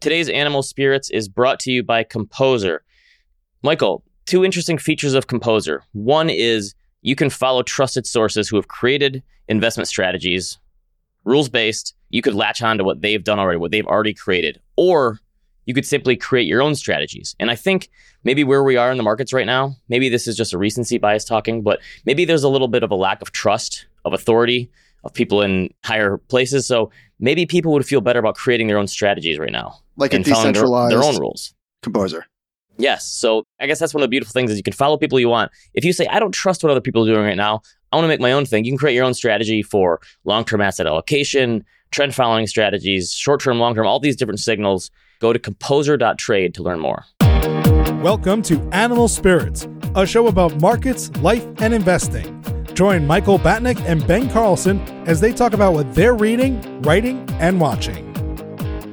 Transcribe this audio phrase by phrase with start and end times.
[0.00, 2.82] Today's Animal Spirits is brought to you by Composer.
[3.62, 5.82] Michael, two interesting features of Composer.
[5.92, 10.58] One is you can follow trusted sources who have created investment strategies,
[11.24, 11.94] rules based.
[12.08, 15.20] You could latch on to what they've done already, what they've already created, or
[15.66, 17.36] you could simply create your own strategies.
[17.38, 17.90] And I think
[18.24, 20.96] maybe where we are in the markets right now, maybe this is just a recency
[20.96, 24.70] bias talking, but maybe there's a little bit of a lack of trust, of authority,
[25.04, 26.66] of people in higher places.
[26.66, 26.90] So
[27.20, 29.78] maybe people would feel better about creating their own strategies right now.
[29.96, 31.54] Like a and following their, decentralized their own rules.
[31.82, 32.26] composer.
[32.78, 33.06] Yes.
[33.06, 35.28] So I guess that's one of the beautiful things is you can follow people you
[35.28, 35.52] want.
[35.74, 37.60] If you say, I don't trust what other people are doing right now,
[37.92, 40.62] I want to make my own thing, you can create your own strategy for long-term
[40.62, 44.90] asset allocation, trend following strategies, short-term, long-term, all these different signals.
[45.18, 47.04] Go to composer.trade to learn more.
[48.02, 52.42] Welcome to Animal Spirits, a show about markets, life, and investing.
[52.80, 57.60] Join Michael Batnick and Ben Carlson as they talk about what they're reading, writing, and
[57.60, 58.06] watching.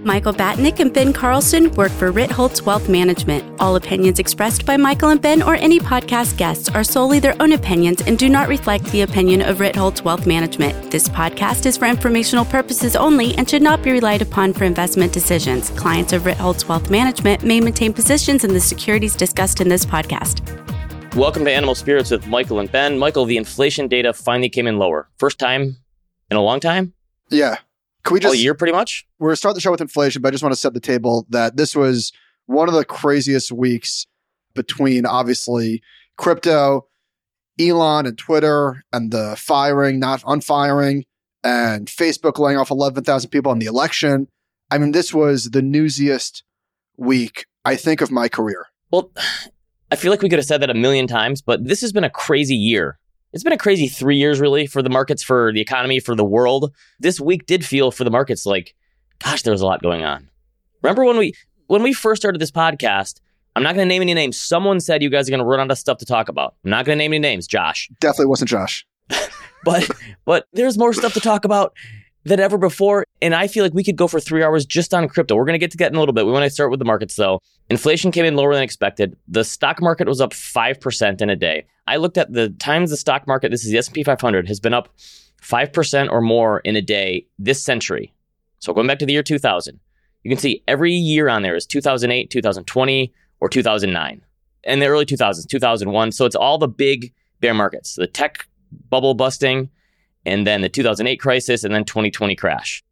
[0.03, 3.45] Michael Batnick and Ben Carlson work for Ritholtz Wealth Management.
[3.61, 7.53] All opinions expressed by Michael and Ben or any podcast guests are solely their own
[7.53, 10.91] opinions and do not reflect the opinion of Ritholtz Wealth Management.
[10.91, 15.13] This podcast is for informational purposes only and should not be relied upon for investment
[15.13, 15.69] decisions.
[15.69, 20.43] Clients of Ritholtz Wealth Management may maintain positions in the securities discussed in this podcast.
[21.17, 22.99] Welcome to Animal Spirits with Michael and Ben.
[22.99, 25.09] Michael, the inflation data finally came in lower.
[25.17, 25.77] First time
[26.29, 26.93] in a long time?
[27.31, 27.57] Yeah.
[28.03, 29.07] Can we All just year, pretty much?
[29.17, 31.25] we're gonna start the show with inflation, but I just want to set the table
[31.31, 32.11] that this was
[32.45, 34.05] one of the craziest weeks
[34.53, 35.81] between obviously
[36.17, 36.87] crypto,
[37.59, 41.03] Elon and Twitter, and the firing, not unfiring,
[41.43, 44.27] and Facebook laying off 11,000 people in the election.
[44.69, 46.43] I mean, this was the newsiest
[46.95, 48.67] week, I think, of my career.
[48.91, 49.11] Well,
[49.91, 52.03] I feel like we could have said that a million times, but this has been
[52.03, 52.99] a crazy year.
[53.33, 56.25] It's been a crazy three years, really, for the markets, for the economy, for the
[56.25, 56.73] world.
[56.99, 58.75] This week did feel for the markets like,
[59.19, 60.29] gosh, there was a lot going on.
[60.81, 61.33] Remember when we
[61.67, 63.19] when we first started this podcast?
[63.55, 64.39] I'm not going to name any names.
[64.39, 66.55] Someone said you guys are going to run out of stuff to talk about.
[66.63, 67.89] I'm not going to name any names, Josh.
[67.99, 68.85] Definitely wasn't Josh.
[69.65, 69.89] But
[70.23, 71.73] but there's more stuff to talk about
[72.27, 73.05] than ever before.
[73.21, 75.35] And I feel like we could go for three hours just on crypto.
[75.35, 76.25] We're going to get to that in a little bit.
[76.25, 77.39] We want to start with the markets though.
[77.69, 79.15] Inflation came in lower than expected.
[79.27, 81.65] The stock market was up 5% in a day.
[81.87, 84.73] I looked at the times the stock market, this is the S&P 500, has been
[84.73, 84.89] up
[85.41, 88.13] 5% or more in a day this century.
[88.59, 89.79] So going back to the year 2000,
[90.23, 94.21] you can see every year on there is 2008, 2020, or 2009.
[94.63, 96.11] And the early 2000s, 2001.
[96.11, 98.47] So it's all the big bear markets, the tech
[98.89, 99.69] bubble busting,
[100.27, 102.83] and then the 2008 crisis, and then 2020 crash.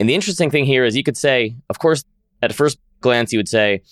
[0.00, 2.02] And the interesting thing here is you could say, of course,
[2.42, 3.82] at first glance, you would say,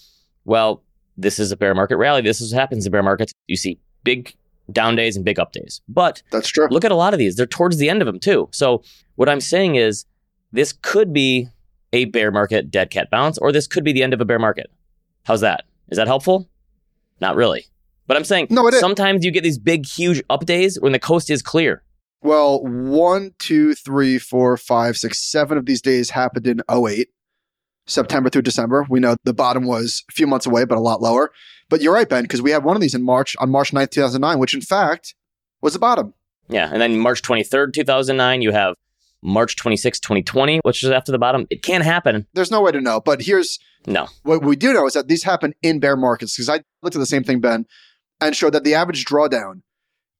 [0.45, 0.83] well,
[1.17, 2.23] this is a bear market rally.
[2.23, 3.33] This is what happens in bear markets.
[3.47, 4.34] You see big
[4.73, 5.81] down days and big up days.
[5.89, 6.69] But That's true.
[6.71, 7.37] look at a lot of these.
[7.37, 8.49] They're towards the end of them too.
[8.53, 8.83] So
[9.17, 10.05] what I'm saying is
[10.53, 11.49] this could be
[11.93, 14.39] a bear market dead cat bounce, or this could be the end of a bear
[14.39, 14.71] market.
[15.25, 15.65] How's that?
[15.89, 16.49] Is that helpful?
[17.21, 17.67] Not really.
[18.07, 18.81] But I'm saying No, it is.
[18.81, 21.83] sometimes you get these big, huge up days when the coast is clear.
[22.22, 27.09] Well, one, two, three, four, five, six, seven of these days happened in 08,
[27.87, 28.84] September through December.
[28.88, 31.31] We know the bottom was a few months away, but a lot lower.
[31.69, 33.91] But you're right, Ben, because we had one of these in March, on March 9th,
[33.91, 35.15] 2009, which in fact
[35.60, 36.15] was the bottom.
[36.49, 36.69] Yeah.
[36.72, 38.75] And then March 23rd, 2009, you have
[39.22, 41.47] March 26th, 2020, which is after the bottom.
[41.50, 42.27] It can happen.
[42.34, 43.00] There's no way to know.
[43.00, 44.09] But here's No.
[44.22, 47.00] what we do know is that these happen in bear markets because I looked at
[47.00, 47.66] the same thing, Ben,
[48.21, 49.62] and showed that the average drawdown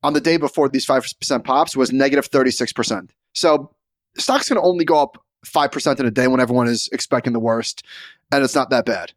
[0.07, 3.11] on the day before these 5% pops was negative 36%.
[3.33, 3.75] So
[4.17, 7.85] stocks can only go up 5% in a day when everyone is expecting the worst,
[8.31, 9.13] and it's not that bad.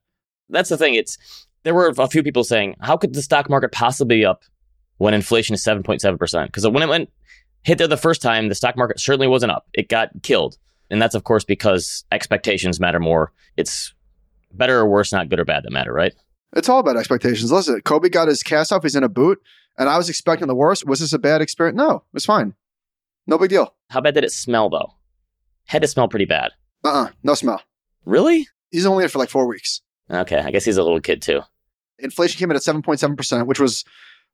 [0.49, 0.95] That's the thing.
[0.95, 1.19] It's
[1.61, 4.41] there were a few people saying, how could the stock market possibly be up
[4.97, 6.45] when inflation is 7.7%?
[6.47, 7.11] Because when it went
[7.61, 9.67] hit there the first time, the stock market certainly wasn't up.
[9.75, 10.57] It got killed.
[10.89, 13.31] And that's of course because expectations matter more.
[13.57, 13.93] It's
[14.53, 16.15] better or worse, not good or bad that matter, right?
[16.55, 17.51] It's all about expectations.
[17.51, 19.39] Listen, Kobe got his cast off, he's in a boot,
[19.79, 20.85] and I was expecting the worst.
[20.85, 21.77] Was this a bad experience?
[21.77, 22.53] No, it was fine.
[23.25, 23.73] No big deal.
[23.89, 24.93] How bad did it smell though?
[25.65, 26.51] Had to smell pretty bad.
[26.83, 27.61] Uh uh no smell.
[28.05, 28.47] Really?
[28.69, 29.81] He's only in for like four weeks.
[30.11, 31.41] Okay, I guess he's a little kid too.
[31.99, 33.83] Inflation came in at 7.7%, which was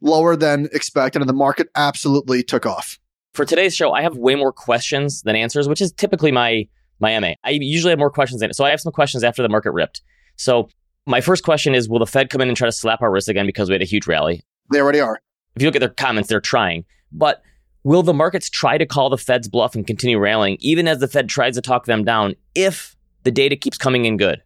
[0.02, 3.00] lower than expected, and the market absolutely took off.
[3.34, 6.68] For today's show, I have way more questions than answers, which is typically my
[7.00, 7.34] my MA.
[7.44, 8.56] I usually have more questions than it.
[8.56, 10.02] So I have some questions after the market ripped.
[10.38, 10.70] So
[11.06, 13.28] my first question is Will the Fed come in and try to slap our wrist
[13.28, 14.44] again because we had a huge rally?
[14.72, 15.20] They already are.
[15.56, 16.86] If you look at their comments, they're trying.
[17.12, 17.42] But
[17.84, 21.08] will the markets try to call the Fed's bluff and continue rallying, even as the
[21.08, 24.42] Fed tries to talk them down, if the data keeps coming in good?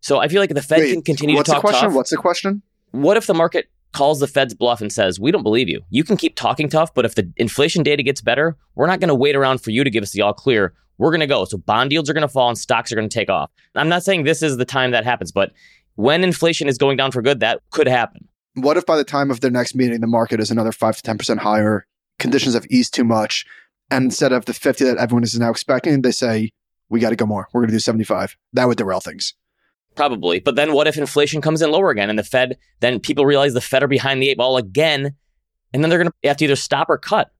[0.00, 1.88] So I feel like the Fed Wait, can continue to talk the question?
[1.88, 1.94] tough.
[1.94, 2.62] What's the question?
[2.92, 5.82] What if the market calls the Fed's bluff and says, We don't believe you.
[5.90, 9.08] You can keep talking tough, but if the inflation data gets better, we're not going
[9.08, 10.74] to wait around for you to give us the all clear.
[10.98, 11.44] we're going to go.
[11.44, 13.50] So bond yields are going to fall and stocks are going to take off.
[13.74, 15.52] I'm not saying this is the time that happens, but
[15.96, 18.26] when inflation is going down for good, that could happen.
[18.54, 21.02] What if by the time of their next meeting, the market is another 5 to
[21.02, 21.86] 10% higher,
[22.18, 23.46] conditions have eased too much,
[23.90, 26.50] and instead of the 50 that everyone is now expecting, they say,
[26.88, 27.48] we got to go more.
[27.52, 28.36] We're going to do 75.
[28.52, 29.34] That would derail things.
[29.94, 30.40] Probably.
[30.40, 33.54] But then what if inflation comes in lower again and the Fed, then people realize
[33.54, 35.14] the Fed are behind the eight ball again,
[35.72, 37.32] and then they're going to have to either stop or cut?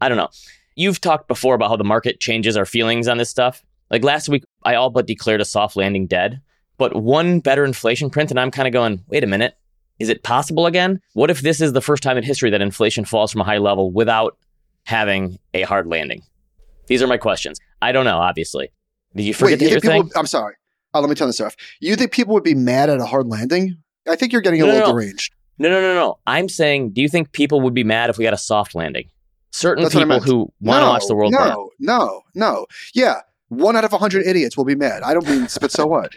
[0.00, 0.28] I don't know.
[0.74, 3.64] You've talked before about how the market changes our feelings on this stuff.
[3.90, 6.40] Like last week, I all but declared a soft landing dead,
[6.76, 9.56] but one better inflation print, and I'm kind of going, wait a minute,
[9.98, 11.00] is it possible again?
[11.14, 13.58] What if this is the first time in history that inflation falls from a high
[13.58, 14.36] level without
[14.84, 16.22] having a hard landing?
[16.86, 17.58] These are my questions.
[17.82, 18.70] I don't know, obviously.
[19.14, 20.12] Did you forget Wait, you your think thing?
[20.18, 20.54] I'm sorry.
[20.94, 21.56] Oh, let me turn this off.
[21.80, 23.76] You think people would be mad at a hard landing?
[24.08, 25.00] I think you're getting a No, little no, no.
[25.00, 25.32] deranged.
[25.58, 26.18] No, no, no, no.
[26.26, 29.08] I'm saying, do you think people would be mad if we got a soft landing?
[29.52, 31.66] Certain That's people who want to watch the world no, burn.
[31.78, 35.02] No, no, Yeah, one out of a hundred idiots will be mad.
[35.02, 36.12] I don't mean, but so what?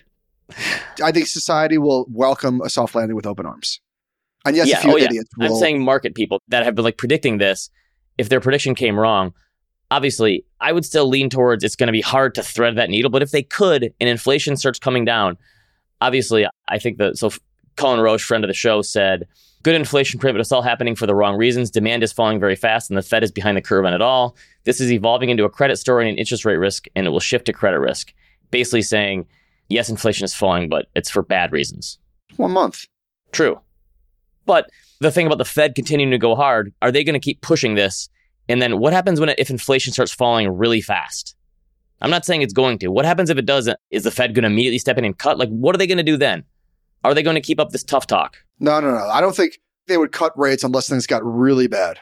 [1.03, 3.79] I think society will welcome a soft landing with open arms.
[4.45, 5.09] And yes, Yeah, a few oh, yeah.
[5.37, 5.53] will.
[5.53, 7.69] I'm saying market people that have been like predicting this.
[8.17, 9.33] If their prediction came wrong,
[9.91, 13.09] obviously, I would still lean towards it's going to be hard to thread that needle.
[13.09, 15.37] But if they could, and inflation starts coming down,
[16.01, 17.31] obviously, I think that so.
[17.75, 19.25] Cullen Roche, friend of the show, said,
[19.63, 21.71] "Good inflation print, but it's all happening for the wrong reasons.
[21.71, 24.35] Demand is falling very fast, and the Fed is behind the curve on it all.
[24.65, 27.21] This is evolving into a credit story and an interest rate risk, and it will
[27.21, 28.13] shift to credit risk."
[28.51, 29.27] Basically saying,
[29.69, 31.99] yes, inflation is falling, but it's for bad reasons.
[32.37, 32.85] one month.
[33.31, 33.59] True.
[34.45, 34.69] But
[34.99, 37.75] the thing about the Fed continuing to go hard, are they going to keep pushing
[37.75, 38.09] this?
[38.47, 41.35] And then what happens when if inflation starts falling really fast?
[42.01, 42.87] I'm not saying it's going to.
[42.87, 43.77] What happens if it doesn't?
[43.91, 45.37] Is the Fed going to immediately step in and cut?
[45.37, 46.43] Like, what are they going to do then?
[47.03, 48.37] Are they going to keep up this tough talk?
[48.59, 49.07] No, no, no.
[49.09, 51.99] I don't think they would cut rates unless things got really bad.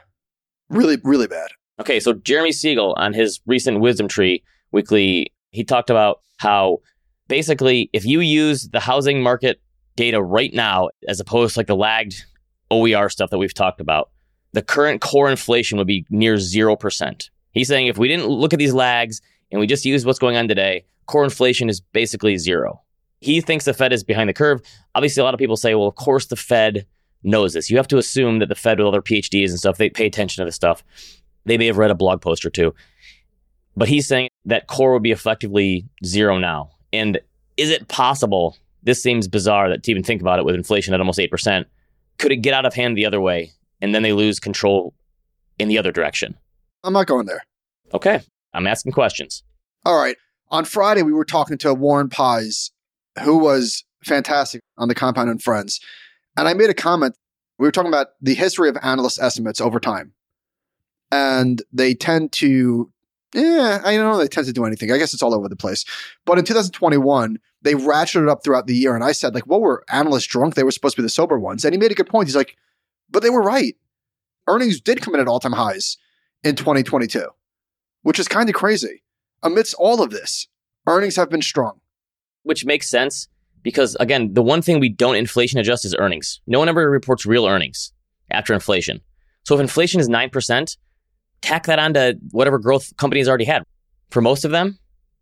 [0.69, 1.49] Really, really bad.
[1.79, 6.79] Okay, so Jeremy Siegel on his recent Wisdom Tree weekly, he talked about how
[7.27, 9.61] basically if you use the housing market
[9.95, 12.25] data right now, as opposed to like the lagged
[12.71, 14.09] OER stuff that we've talked about,
[14.53, 17.29] the current core inflation would be near 0%.
[17.51, 19.21] He's saying if we didn't look at these lags
[19.51, 22.81] and we just use what's going on today, core inflation is basically zero.
[23.19, 24.61] He thinks the Fed is behind the curve.
[24.93, 26.85] Obviously, a lot of people say, well, of course the Fed
[27.23, 27.69] knows this.
[27.69, 30.05] You have to assume that the Fed, with all their PhDs and stuff, they pay
[30.05, 30.83] attention to this stuff.
[31.45, 32.75] They may have read a blog post or two.
[33.75, 36.71] But he's saying that core would be effectively zero now.
[36.93, 37.19] And
[37.57, 38.57] is it possible?
[38.83, 41.65] This seems bizarre that to even think about it with inflation at almost 8%.
[42.17, 43.51] Could it get out of hand the other way
[43.81, 44.93] and then they lose control
[45.59, 46.35] in the other direction?
[46.83, 47.43] I'm not going there.
[47.93, 48.21] Okay.
[48.53, 49.43] I'm asking questions.
[49.85, 50.15] All right.
[50.49, 52.71] On Friday, we were talking to Warren Pies,
[53.23, 55.79] who was fantastic on the Compound and Friends.
[56.37, 57.15] And I made a comment.
[57.59, 60.13] We were talking about the history of analyst estimates over time.
[61.11, 62.91] And they tend to,
[63.33, 64.91] yeah, I don't know, they tend to do anything.
[64.91, 65.83] I guess it's all over the place.
[66.25, 68.95] But in 2021, they ratcheted up throughout the year.
[68.95, 70.55] And I said, like, what were analysts drunk?
[70.55, 71.65] They were supposed to be the sober ones.
[71.65, 72.27] And he made a good point.
[72.27, 72.55] He's like,
[73.09, 73.75] but they were right.
[74.47, 75.97] Earnings did come in at all time highs
[76.43, 77.25] in 2022,
[78.03, 79.03] which is kind of crazy.
[79.43, 80.47] Amidst all of this,
[80.87, 81.79] earnings have been strong.
[82.43, 83.27] which makes sense
[83.61, 86.39] because again, the one thing we don't inflation adjust is earnings.
[86.47, 87.91] No one ever reports real earnings
[88.31, 89.01] after inflation.
[89.43, 90.77] So if inflation is 9%,
[91.41, 93.63] tack that onto whatever growth companies already had.
[94.09, 94.79] For most of them,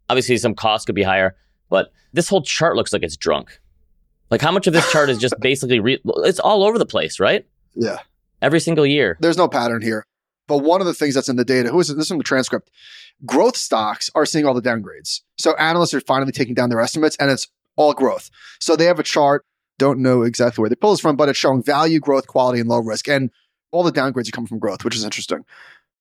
[0.09, 1.35] obviously some costs could be higher,
[1.69, 3.59] but this whole chart looks like it's drunk.
[4.29, 7.19] Like how much of this chart is just basically re- it's all over the place,
[7.19, 7.45] right?
[7.73, 7.99] Yeah.
[8.41, 9.17] Every single year.
[9.19, 10.05] There's no pattern here.
[10.47, 11.87] But one of the things that's in the data, who is?
[11.87, 12.69] This is from the transcript.
[13.25, 15.21] Growth stocks are seeing all the downgrades.
[15.37, 18.29] So analysts are finally taking down their estimates and it's all growth.
[18.59, 19.45] So they have a chart,
[19.77, 22.69] don't know exactly where they pull this from, but it's showing value, growth, quality, and
[22.69, 23.07] low risk.
[23.07, 23.31] And
[23.71, 25.43] all the downgrades are coming from growth, which is interesting.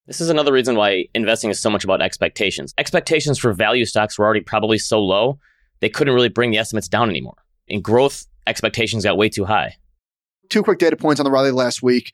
[0.06, 2.75] This is another reason why investing is so much about expectations.
[2.76, 5.38] Expectations for value stocks were already probably so low,
[5.80, 7.37] they couldn't really bring the estimates down anymore.
[7.68, 9.76] And growth expectations got way too high.
[10.50, 12.12] Two quick data points on the rally last week.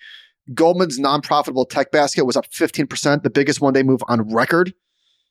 [0.54, 4.72] Goldman's non profitable tech basket was up 15%, the biggest one day move on record.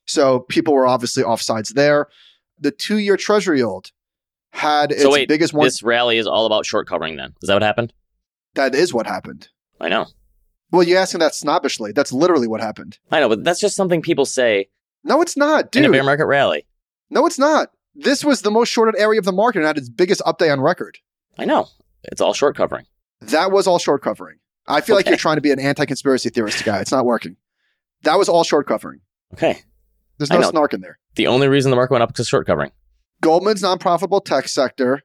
[0.05, 2.07] So people were obviously offsides there.
[2.59, 3.91] The two year treasury yield
[4.51, 5.65] had its so wait, biggest one.
[5.65, 7.33] this rally is all about short covering then.
[7.41, 7.93] Is that what happened?
[8.55, 9.47] that is what happened.
[9.79, 10.07] I know.
[10.71, 11.93] Well, you're asking that snobbishly.
[11.93, 12.99] That's literally what happened.
[13.11, 14.69] I know, but that's just something people say
[15.03, 15.93] No, it's not, in a dude.
[15.93, 16.65] bear market rally.
[17.09, 17.71] No, it's not.
[17.95, 20.49] This was the most shorted area of the market and had its biggest up day
[20.49, 20.99] on record.
[21.37, 21.67] I know.
[22.03, 22.85] It's all short covering.
[23.21, 24.37] That was all short covering.
[24.67, 26.79] I feel like you're trying to be an anti conspiracy theorist guy.
[26.79, 27.35] It's not working.
[28.03, 29.01] That was all short covering.
[29.33, 29.61] Okay.
[30.17, 30.99] There's no snark in there.
[31.15, 32.71] The only reason the market went up is short covering.
[33.21, 35.01] Goldman's non profitable tech sector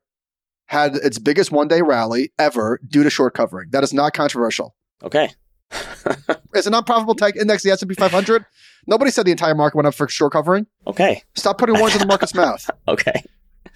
[0.66, 3.70] had its biggest one day rally ever due to short covering.
[3.70, 4.74] That is not controversial.
[5.02, 5.30] Okay.
[6.54, 8.46] It's a non-profitable tech index, the S&P 500.
[8.86, 10.68] Nobody said the entire market went up for short covering.
[10.86, 11.20] Okay.
[11.34, 12.70] Stop putting words in the market's mouth.
[12.88, 13.24] Okay.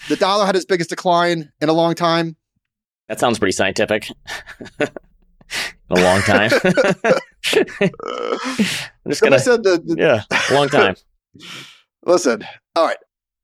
[0.09, 2.37] The dollar had its biggest decline in a long time.
[3.09, 4.09] That sounds pretty scientific.
[4.79, 4.87] In
[5.91, 6.51] a long time.
[6.63, 7.91] I'm
[9.09, 9.39] just gonna.
[9.41, 10.95] said the, the- Yeah, a long time.
[12.07, 12.45] Listen,
[12.77, 12.97] all right.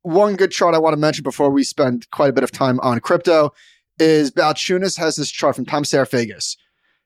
[0.03, 2.79] One good chart I want to mention before we spend quite a bit of time
[2.81, 3.53] on crypto
[3.99, 6.57] is Balchunas has this chart from Tom Sarafagis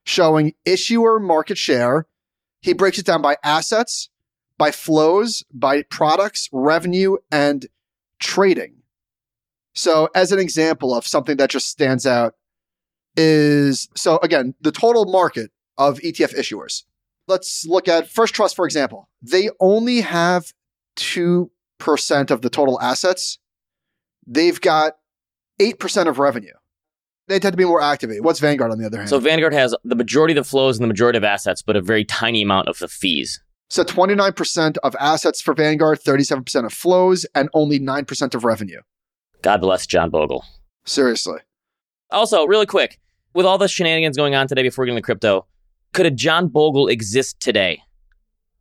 [0.09, 2.07] showing issuer market share.
[2.61, 4.09] He breaks it down by assets,
[4.57, 7.67] by flows, by products, revenue, and
[8.19, 8.77] trading.
[9.75, 12.35] So, as an example of something that just stands out,
[13.17, 16.85] is so again, the total market of ETF issuers.
[17.27, 19.09] Let's look at First Trust, for example.
[19.21, 20.53] They only have
[20.97, 21.51] 2%
[22.31, 23.39] of the total assets.
[24.27, 24.95] They've got
[25.61, 26.55] 8% of revenue.
[27.29, 28.25] They tend to be more activated.
[28.25, 29.11] What's Vanguard on the other hand?
[29.11, 31.83] So Vanguard has the majority of the flows and the majority of assets, but a
[31.83, 33.43] very tiny amount of the fees.
[33.69, 38.81] So 29% of assets for Vanguard, 37% of flows, and only 9% of revenue.
[39.43, 40.43] God bless John Bogle.
[40.87, 41.39] Seriously.
[42.11, 42.99] Also, really quick,
[43.35, 45.47] with all the shenanigans going on today before we get into crypto,
[45.93, 47.83] could a John Bogle exist today?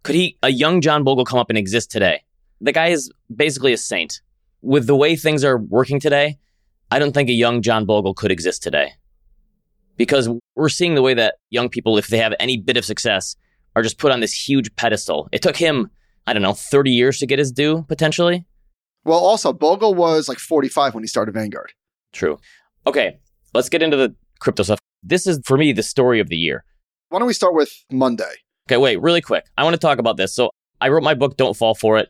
[0.04, 2.24] Could he, a young John Bogle, come up and exist today?
[2.60, 4.22] The guy is basically a saint.
[4.62, 6.38] With the way things are working today,
[6.92, 8.94] I don't think a young John Bogle could exist today.
[9.98, 13.36] Because we're seeing the way that young people, if they have any bit of success,
[13.76, 15.28] are just put on this huge pedestal.
[15.32, 15.90] It took him,
[16.28, 18.46] I don't know, 30 years to get his due, potentially.
[19.04, 21.74] Well, also, Bogle was like 45 when he started Vanguard.
[22.14, 22.40] True.
[22.86, 23.18] Okay,
[23.54, 24.80] let's get into the crypto stuff.
[25.04, 26.64] This is, for me, the story of the year.
[27.10, 28.34] Why don't we start with Monday?
[28.68, 29.46] Okay, wait, really quick.
[29.58, 30.36] I want to talk about this.
[30.36, 30.50] So
[30.82, 32.10] I wrote my book, Don't Fall For It,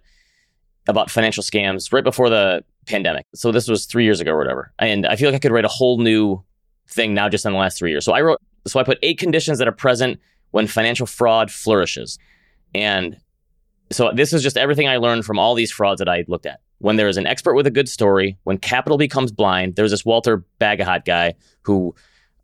[0.88, 3.26] about financial scams right before the pandemic.
[3.36, 4.74] So this was three years ago or whatever.
[4.80, 6.44] And I feel like I could write a whole new
[6.90, 8.06] thing now just in the last three years.
[8.06, 10.20] So I wrote, so I put eight conditions that are present
[10.52, 12.18] when financial fraud flourishes.
[12.74, 13.18] And
[13.92, 16.62] so this is just everything I learned from all these frauds that I looked at.
[16.80, 20.06] When there is an expert with a good story, when capital becomes blind, there's this
[20.06, 21.96] Walter Bagehot guy who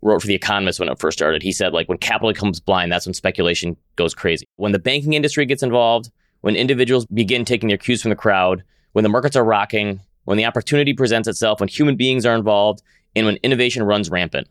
[0.02, 1.44] wrote for The Economist when it first started.
[1.44, 4.46] He said, like, when capital becomes blind, that's when speculation goes crazy.
[4.56, 8.64] When the banking industry gets involved, when individuals begin taking their cues from the crowd,
[8.94, 12.82] when the markets are rocking, when the opportunity presents itself, when human beings are involved,
[13.16, 14.48] and when innovation runs rampant.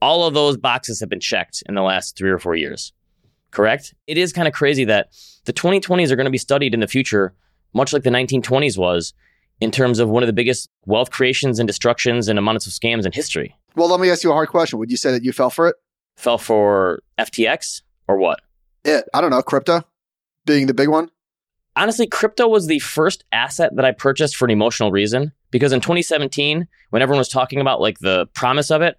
[0.00, 2.92] All of those boxes have been checked in the last three or four years.
[3.50, 3.94] Correct?
[4.06, 5.08] It is kind of crazy that
[5.44, 7.34] the 2020s are going to be studied in the future,
[7.72, 9.14] much like the 1920s was,
[9.60, 13.04] in terms of one of the biggest wealth creations and destructions and amounts of scams
[13.04, 13.56] in history.
[13.74, 14.78] Well, let me ask you a hard question.
[14.78, 15.76] Would you say that you fell for it?
[16.16, 18.40] Fell for FTX or what?
[18.84, 19.04] It.
[19.12, 19.42] I don't know.
[19.42, 19.82] Crypto
[20.46, 21.10] being the big one.
[21.78, 25.80] Honestly, crypto was the first asset that I purchased for an emotional reason because in
[25.80, 28.98] 2017, when everyone was talking about like the promise of it,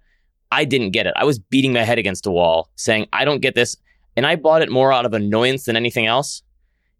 [0.50, 1.14] I didn't get it.
[1.16, 3.76] I was beating my head against a wall saying, I don't get this.
[4.16, 6.42] And I bought it more out of annoyance than anything else.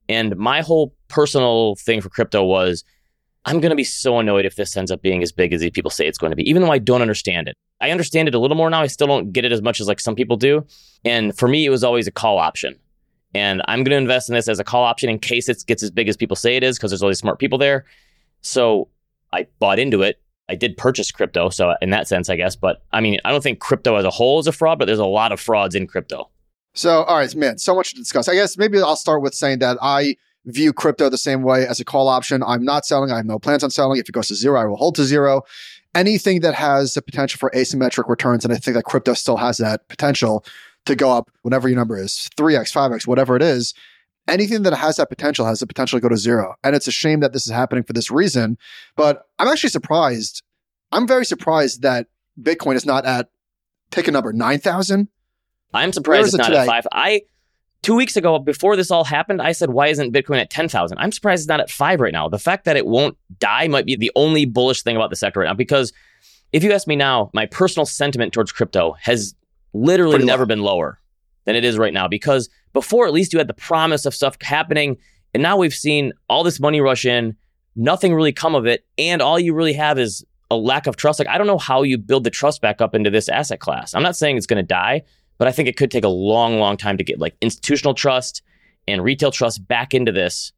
[0.08, 2.84] And my whole personal thing for crypto was,
[3.46, 5.70] I'm going to be so annoyed if this ends up being as big as these
[5.70, 7.56] people say it's going to be, even though I don't understand it.
[7.80, 8.82] I understand it a little more now.
[8.82, 10.66] I still don't get it as much as like some people do.
[11.04, 12.78] And for me, it was always a call option
[13.34, 15.82] and I'm going to invest in this as a call option in case it gets
[15.82, 17.84] as big as people say it is because there's all these smart people there.
[18.42, 18.88] So
[19.32, 20.20] I bought into it.
[20.49, 22.56] I did purchase crypto, so in that sense, I guess.
[22.56, 24.99] But I mean, I don't think crypto as a whole is a fraud, but there's
[24.99, 26.28] a lot of frauds in crypto.
[26.75, 28.28] So, all right, man, so much to discuss.
[28.28, 31.78] I guess maybe I'll start with saying that I view crypto the same way as
[31.78, 32.42] a call option.
[32.42, 33.12] I'm not selling.
[33.12, 34.00] I have no plans on selling.
[34.00, 35.42] If it goes to zero, I will hold to zero.
[35.94, 39.58] Anything that has the potential for asymmetric returns, and I think that crypto still has
[39.58, 40.44] that potential
[40.87, 43.75] to go up, whatever your number is, 3x, 5x, whatever it is.
[44.28, 46.54] Anything that has that potential has the potential to go to zero.
[46.62, 48.58] And it's a shame that this is happening for this reason.
[48.96, 50.42] But I'm actually surprised.
[50.92, 52.06] I'm very surprised that
[52.40, 53.28] Bitcoin is not at
[53.90, 55.08] pick a number, 9,000.
[55.72, 56.87] I'm surprised it's it not at five.
[56.92, 57.22] I
[57.82, 60.99] two weeks ago, before this all happened, I said, "Why isn't Bitcoin at ten thousand?
[60.99, 62.28] I'm surprised it's not at five right now.
[62.28, 65.40] The fact that it won't die might be the only bullish thing about the sector
[65.40, 65.54] right now.
[65.54, 65.92] Because
[66.52, 69.34] if you ask me now, my personal sentiment towards crypto has
[69.72, 70.46] literally Pretty never low.
[70.46, 71.00] been lower
[71.44, 72.08] than it is right now.
[72.08, 74.96] Because before, at least you had the promise of stuff happening,
[75.34, 77.36] and now we've seen all this money rush in,
[77.76, 81.18] nothing really come of it, and all you really have is a lack of trust.
[81.18, 83.94] Like I don't know how you build the trust back up into this asset class.
[83.94, 85.02] I'm not saying it's going to die,
[85.38, 88.42] but I think it could take a long, long time to get like institutional trust
[88.88, 90.52] and retail trust back into this.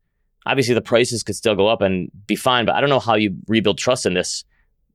[0.46, 3.14] Obviously, the prices could still go up and be fine, but I don't know how
[3.14, 4.44] you rebuild trust in this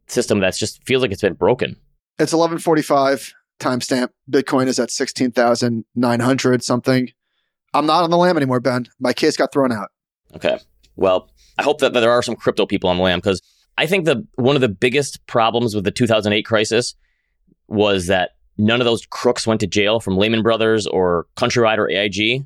[0.08, 1.72] system that's just feels like it's been broken.
[2.20, 4.10] It's 1145 timestamp.
[4.30, 7.10] Bitcoin is at 16,900 something.
[7.74, 8.88] I'm not on the lam anymore, Ben.
[9.00, 9.90] My case got thrown out.
[10.36, 10.58] Okay.
[10.96, 13.42] Well, I hope that, that there are some crypto people on the lam because
[13.78, 16.96] I think the one of the biggest problems with the 2008 crisis
[17.68, 21.90] was that none of those crooks went to jail from Lehman Brothers or Countrywide or
[21.90, 22.46] AIG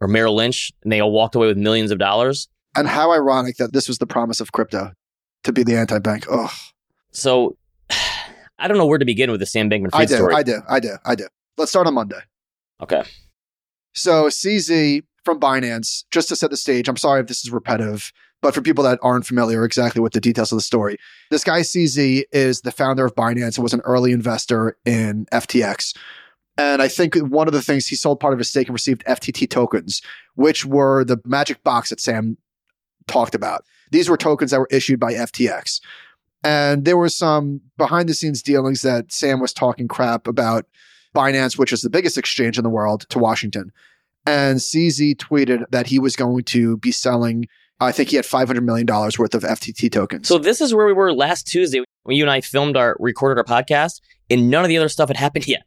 [0.00, 2.48] or Merrill Lynch, and they all walked away with millions of dollars.
[2.76, 4.92] And how ironic that this was the promise of crypto
[5.44, 6.26] to be the anti bank.
[6.30, 6.52] Oh,
[7.10, 7.56] So
[8.58, 10.34] I don't know where to begin with the Sam Bankman I Fried do, story.
[10.34, 11.26] I do, I do, I do.
[11.56, 12.20] Let's start on Monday.
[12.82, 13.02] okay.
[13.94, 18.12] So CZ from Binance, just to set the stage, I'm sorry if this is repetitive,
[18.40, 20.96] but for people that aren't familiar exactly with the details of the story,
[21.30, 25.96] this guy CZ is the founder of Binance and was an early investor in FTX.
[26.56, 29.04] And I think one of the things he sold part of his stake and received
[29.04, 30.02] FTT tokens,
[30.34, 32.36] which were the magic box that Sam
[33.06, 33.64] talked about.
[33.90, 35.80] These were tokens that were issued by FTX.
[36.44, 40.66] And there were some behind the scenes dealings that Sam was talking crap about
[41.14, 43.72] Binance, which is the biggest exchange in the world, to Washington.
[44.26, 47.46] And CZ tweeted that he was going to be selling,
[47.80, 50.28] I think he had $500 million worth of FTT tokens.
[50.28, 53.38] So this is where we were last Tuesday when you and I filmed our recorded
[53.38, 55.62] our podcast, and none of the other stuff had happened yet.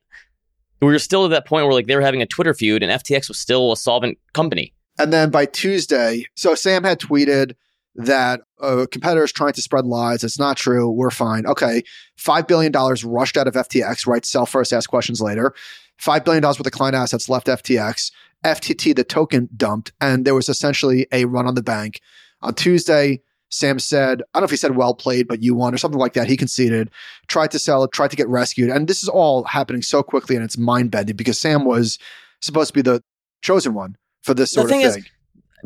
[0.82, 2.92] We were still at that point where like they were having a Twitter feud, and
[2.92, 4.74] FTX was still a solvent company.
[5.00, 7.56] And then by Tuesday, so Sam had tweeted
[7.96, 10.24] that a competitor is trying to spread lies.
[10.24, 10.90] It's not true.
[10.90, 11.46] We're fine.
[11.46, 11.84] Okay.
[12.18, 12.72] $5 billion
[13.06, 14.26] rushed out of FTX, right?
[14.26, 15.54] Sell first, ask questions later.
[16.02, 18.12] $5 billion worth of client assets left FTX.
[18.46, 19.92] FTT, the token, dumped.
[20.02, 22.00] And there was essentially a run on the bank.
[22.42, 25.74] On Tuesday, Sam said, I don't know if he said well played, but you won
[25.74, 26.28] or something like that.
[26.28, 26.90] He conceded,
[27.28, 28.70] tried to sell it, tried to get rescued.
[28.70, 32.00] And this is all happening so quickly and it's mind bending because Sam was
[32.40, 33.04] supposed to be the
[33.42, 35.06] chosen one for this The sort thing of is- thing.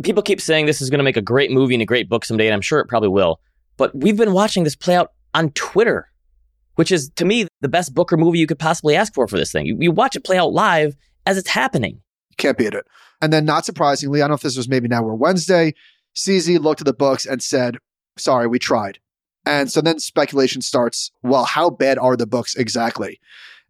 [0.04, 2.26] People keep saying this is going to make a great movie and a great book
[2.26, 3.40] someday, and I'm sure it probably will.
[3.78, 6.10] But we've been watching this play out on Twitter,
[6.76, 9.38] which is to me the best book or movie you could possibly ask for for
[9.38, 9.66] this thing.
[9.66, 12.02] You, you watch it play out live as it's happening.
[12.38, 12.86] Can't beat it.
[13.22, 15.74] And then, not surprisingly, I don't know if this was maybe now or Wednesday,
[16.16, 17.78] CZ looked at the books and said,
[18.18, 19.00] Sorry, we tried.
[19.46, 23.20] And so then speculation starts well, how bad are the books exactly?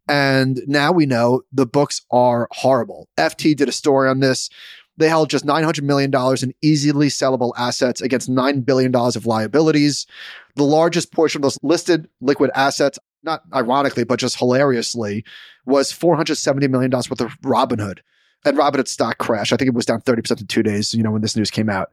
[0.07, 3.07] And now we know the books are horrible.
[3.17, 4.49] FT did a story on this.
[4.97, 6.11] They held just $900 million
[6.41, 10.07] in easily sellable assets against $9 billion of liabilities.
[10.55, 15.25] The largest portion of those listed liquid assets, not ironically, but just hilariously,
[15.65, 17.99] was $470 million worth of Robinhood
[18.45, 19.51] and Robinhood stock crashed.
[19.51, 21.69] I think it was down 30% in two days, you know, when this news came
[21.69, 21.91] out.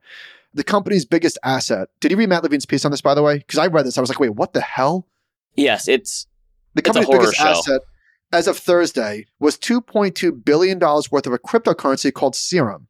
[0.55, 1.89] The company's biggest asset.
[2.01, 3.39] Did you read Matt Levine's piece on this, by the way?
[3.39, 3.97] Because I read this.
[3.97, 5.09] I was like, wait, what the hell?
[5.57, 6.27] Yes, it's
[6.75, 7.45] The company's biggest show.
[7.45, 7.81] asset
[8.33, 12.89] as of Thursday was $2.2 billion worth of a cryptocurrency called Serum.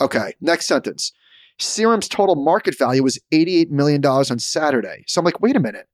[0.00, 1.12] Okay, next sentence.
[1.58, 5.04] Serum's total market value was $88 million on Saturday.
[5.06, 5.88] So I'm like, wait a minute.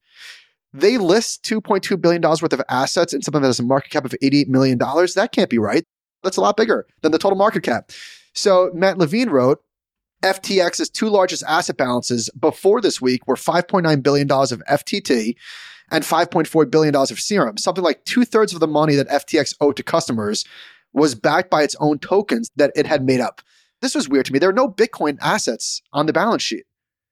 [0.73, 4.15] They list $2.2 billion worth of assets in something that has a market cap of
[4.23, 4.79] $88 million.
[4.79, 5.85] That can't be right.
[6.23, 7.91] That's a lot bigger than the total market cap.
[8.33, 9.63] So Matt Levine wrote,
[10.23, 15.35] FTX's two largest asset balances before this week were $5.9 billion of FTT
[15.91, 17.59] and $5.4 billion of Serum.
[17.59, 20.45] Something like two thirds of the money that FTX owed to customers
[20.93, 23.43] was backed by its own tokens that it had made up.
[23.83, 24.39] This was weird to me.
[24.39, 26.65] There are no Bitcoin assets on the balance sheet,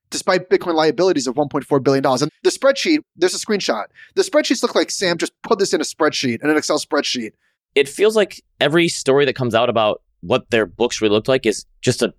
[0.09, 2.07] despite Bitcoin liabilities of $1.4 billion.
[2.07, 3.85] And the spreadsheet, there's a screenshot.
[4.15, 7.33] The spreadsheets look like Sam just put this in a spreadsheet, in an Excel spreadsheet.
[7.75, 11.45] it feels like every story that comes out about what their books really looked like
[11.47, 12.13] is just a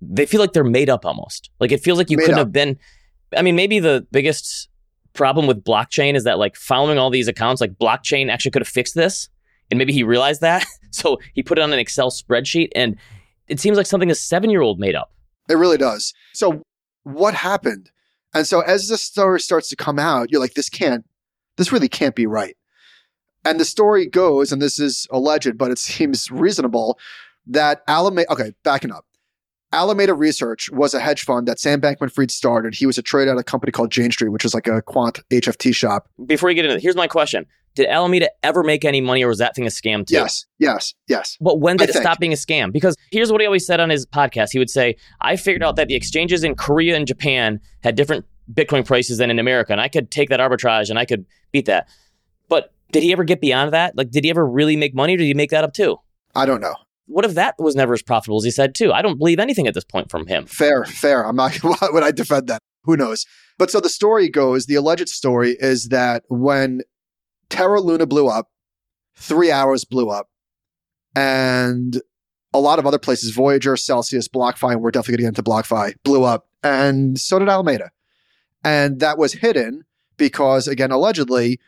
[0.00, 2.46] they feel like they're made up almost like it feels like you Made couldn't up.
[2.46, 2.76] have been
[3.36, 4.68] i mean maybe the biggest
[5.12, 8.68] problem with blockchain is that like following all these accounts like blockchain actually could have
[8.68, 9.28] fixed this
[9.70, 12.96] and maybe he realized that so he put it on an excel spreadsheet and
[13.48, 15.10] it seems like something a seven year old made up
[15.48, 16.14] It really does.
[16.32, 16.62] So
[17.04, 17.90] what happened?
[18.34, 21.04] And so as the story starts to come out, you're like, this can't,
[21.56, 22.56] this really can't be right.
[23.44, 26.98] And the story goes, and this is alleged, but it seems reasonable,
[27.46, 29.04] that Alameda, okay, backing up.
[29.72, 32.74] Alameda Research was a hedge fund that Sam Bankman Fried started.
[32.74, 35.18] He was a trader at a company called Jane Street, which is like a quant
[35.30, 36.08] HFT shop.
[36.26, 39.28] before you get into it here's my question did alameda ever make any money or
[39.28, 41.36] was that thing a scam too Yes, yes, yes.
[41.40, 42.04] But when I did it think.
[42.04, 42.72] stop being a scam?
[42.72, 44.50] Because here's what he always said on his podcast.
[44.52, 48.24] He would say, I figured out that the exchanges in Korea and Japan had different
[48.52, 51.66] Bitcoin prices than in America, and I could take that arbitrage and I could beat
[51.66, 51.88] that.
[52.48, 53.96] But did he ever get beyond that?
[53.96, 55.98] Like, did he ever really make money or did he make that up too?
[56.34, 56.74] I don't know.
[57.06, 58.92] What if that was never as profitable as he said too?
[58.92, 60.46] I don't believe anything at this point from him.
[60.46, 61.26] Fair, fair.
[61.26, 62.60] I'm not, why would I defend that?
[62.84, 63.26] Who knows?
[63.58, 66.82] But so the story goes, the alleged story is that when
[67.48, 68.50] Terra Luna blew up,
[69.16, 70.28] Three Arrows blew up,
[71.14, 72.00] and
[72.52, 75.50] a lot of other places, Voyager, Celsius, BlockFi, and we're definitely going to get into
[75.50, 77.90] BlockFi, blew up, and so did Alameda.
[78.62, 79.84] And that was hidden
[80.16, 81.60] because, again, allegedly,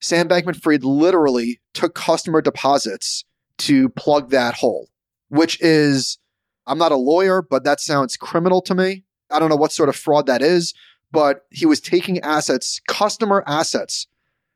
[0.00, 3.24] Sam Bankman Fried literally took customer deposits
[3.58, 4.88] to plug that hole,
[5.28, 6.18] which is,
[6.66, 9.04] I'm not a lawyer, but that sounds criminal to me.
[9.30, 10.74] I don't know what sort of fraud that is,
[11.10, 14.06] but he was taking assets, customer assets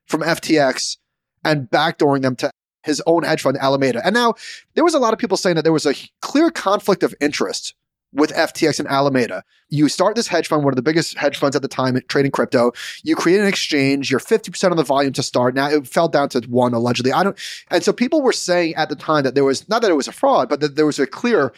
[0.08, 0.96] from FTX
[1.44, 2.50] and backdooring them to
[2.82, 4.04] his own hedge fund, Alameda.
[4.04, 4.34] And now
[4.74, 7.74] there was a lot of people saying that there was a clear conflict of interest
[8.12, 9.44] with FTX and Alameda.
[9.68, 12.30] You start this hedge fund, one of the biggest hedge funds at the time trading
[12.30, 12.72] crypto.
[13.02, 14.10] You create an exchange.
[14.10, 15.54] You're 50% of the volume to start.
[15.54, 17.12] Now it fell down to one allegedly.
[17.12, 17.38] I don't,
[17.70, 20.08] and so people were saying at the time that there was, not that it was
[20.08, 21.52] a fraud, but that there was a clear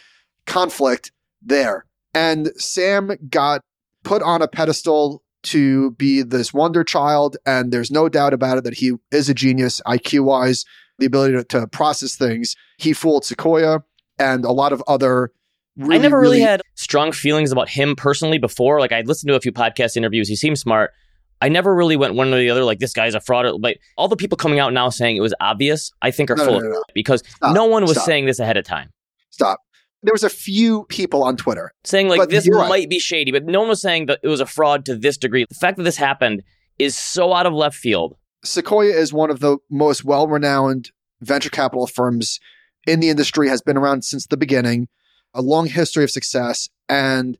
[0.45, 1.11] conflict
[1.41, 1.85] there.
[2.13, 3.61] And Sam got
[4.03, 7.37] put on a pedestal to be this wonder child.
[7.45, 10.65] And there's no doubt about it that he is a genius IQ wise,
[10.99, 12.55] the ability to, to process things.
[12.77, 13.83] He fooled Sequoia
[14.19, 15.31] and a lot of other
[15.77, 18.81] Really, I never really, really, had strong feelings about him personally before.
[18.81, 20.27] Like I listened to a few podcast interviews.
[20.27, 20.91] He seemed smart.
[21.39, 22.65] I never really went one or the other.
[22.65, 23.45] Like this guy's a fraud.
[23.61, 26.43] But all the people coming out now saying it was obvious, I think are No,
[26.43, 26.83] full no, of no, no.
[26.93, 27.55] because Stop.
[27.55, 28.05] no one was Stop.
[28.05, 28.89] saying this ahead of time.
[29.29, 29.61] Stop.
[30.03, 31.71] There was a few people on Twitter.
[31.83, 32.69] Saying like this you're right.
[32.69, 35.17] might be shady, but no one was saying that it was a fraud to this
[35.17, 35.45] degree.
[35.47, 36.43] The fact that this happened
[36.79, 38.15] is so out of left field.
[38.43, 42.39] Sequoia is one of the most well-renowned venture capital firms
[42.87, 44.87] in the industry, has been around since the beginning,
[45.33, 46.69] a long history of success.
[46.89, 47.37] And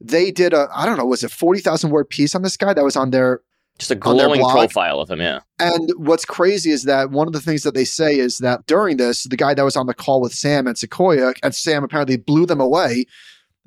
[0.00, 2.84] they did a, I don't know, was it 40,000 word piece on this guy that
[2.84, 3.42] was on their
[3.78, 5.40] Just a glowing profile of him, yeah.
[5.60, 8.96] And what's crazy is that one of the things that they say is that during
[8.96, 12.16] this, the guy that was on the call with Sam and Sequoia, and Sam apparently
[12.16, 13.06] blew them away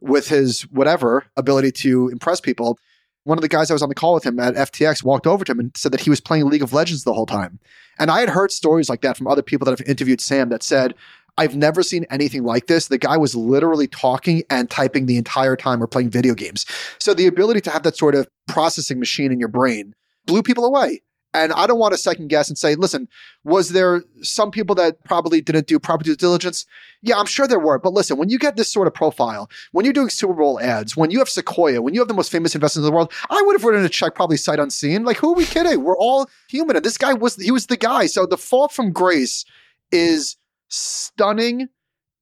[0.02, 2.78] with his whatever ability to impress people.
[3.24, 5.46] One of the guys that was on the call with him at FTX walked over
[5.46, 7.60] to him and said that he was playing League of Legends the whole time.
[8.00, 10.64] And I had heard stories like that from other people that have interviewed Sam that
[10.64, 10.96] said,
[11.38, 12.88] I've never seen anything like this.
[12.88, 16.66] The guy was literally talking and typing the entire time or playing video games.
[17.00, 19.94] So the ability to have that sort of processing machine in your brain
[20.26, 21.02] blew people away.
[21.34, 23.08] And I don't want to second guess and say, listen,
[23.46, 26.66] was there some people that probably didn't do proper due diligence?
[27.02, 27.80] Yeah, I'm sure there were.
[27.80, 30.98] But listen, when you get this sort of profile, when you're doing Super Bowl ads,
[30.98, 33.42] when you have Sequoia, when you have the most famous investors in the world, I
[33.46, 35.06] would have written a check probably sight unseen.
[35.06, 35.84] Like, who are we kidding?
[35.84, 36.76] We're all human.
[36.76, 38.08] And this guy was, he was the guy.
[38.08, 39.46] So the fall from grace
[39.90, 40.36] is
[40.68, 41.70] stunning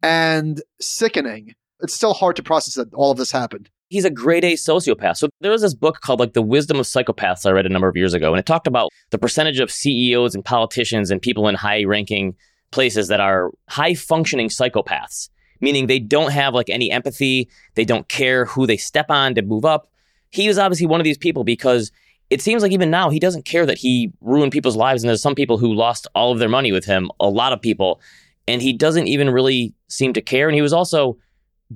[0.03, 1.55] and sickening.
[1.81, 3.71] It's still hard to process that all of this happened.
[3.89, 5.17] He's a grade A sociopath.
[5.17, 7.87] So there was this book called like The Wisdom of Psychopaths I read a number
[7.87, 11.47] of years ago, and it talked about the percentage of CEOs and politicians and people
[11.47, 12.35] in high ranking
[12.71, 18.07] places that are high functioning psychopaths, meaning they don't have like any empathy, they don't
[18.07, 19.91] care who they step on to move up.
[20.29, 21.91] He was obviously one of these people because
[22.29, 25.21] it seems like even now he doesn't care that he ruined people's lives and there's
[25.21, 27.99] some people who lost all of their money with him, a lot of people,
[28.47, 31.17] and he doesn't even really seem to care and he was also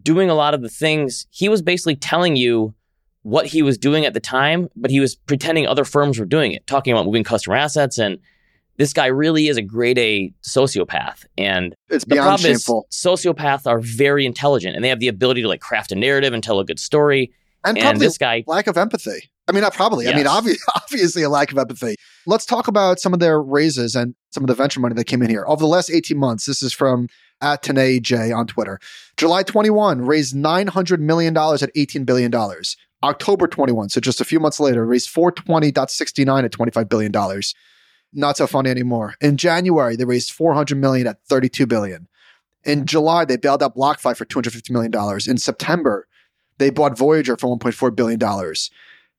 [0.02, 2.74] doing a lot of the things he was basically telling you
[3.22, 6.52] what he was doing at the time, but he was pretending other firms were doing
[6.52, 7.98] it, talking about moving customer assets.
[7.98, 8.18] And
[8.78, 11.26] this guy really is a grade A sociopath.
[11.38, 12.88] And It's the problem shameful.
[12.92, 16.34] is sociopaths are very intelligent and they have the ability to like craft a narrative
[16.34, 17.32] and tell a good story.
[17.64, 19.30] and And probably this guy, lack of empathy.
[19.48, 20.08] I mean, not probably.
[20.08, 20.42] I mean, Yes.
[20.42, 21.96] obvi- obviously a lack of empathy.
[22.26, 25.22] Let's talk about some of their raises and some of the venture money that came
[25.22, 25.46] in here.
[25.48, 27.08] Over the last 18 months, this is from
[27.44, 28.80] at Tanae J on Twitter.
[29.18, 32.34] July 21 raised $900 million at $18 billion.
[33.04, 37.12] October 21, so just a few months later, raised 420.69 at $25 billion.
[38.14, 39.16] Not so funny anymore.
[39.20, 42.08] In January, they raised 400 million at 32 billion.
[42.64, 42.86] In mm-hmm.
[42.86, 44.94] July, they bailed out BlockFi for $250 million.
[45.28, 46.08] In September,
[46.60, 48.56] they bought Voyager for $1.4 billion.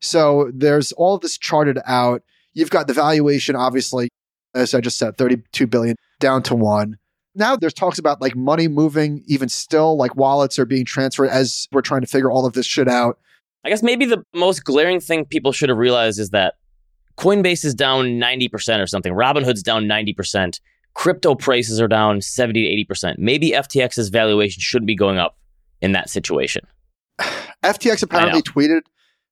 [0.00, 2.22] So there's all of this charted out.
[2.54, 4.08] You've got the valuation, obviously,
[4.54, 6.98] as I just said, 32 billion down to one.
[7.34, 11.68] Now there's talks about like money moving even still, like wallets are being transferred as
[11.72, 13.18] we're trying to figure all of this shit out.
[13.64, 16.54] I guess maybe the most glaring thing people should have realized is that
[17.16, 19.12] Coinbase is down 90% or something.
[19.12, 20.60] Robinhood's down 90%.
[20.94, 23.18] Crypto prices are down 70 to 80%.
[23.18, 25.36] Maybe FTX's valuation shouldn't be going up
[25.80, 26.66] in that situation.
[27.64, 28.82] FTX apparently tweeted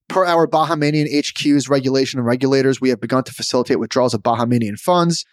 [0.09, 4.79] per our Bahamanian HQ's regulation and regulators, we have begun to facilitate withdrawals of Bahamanian
[4.79, 5.25] funds.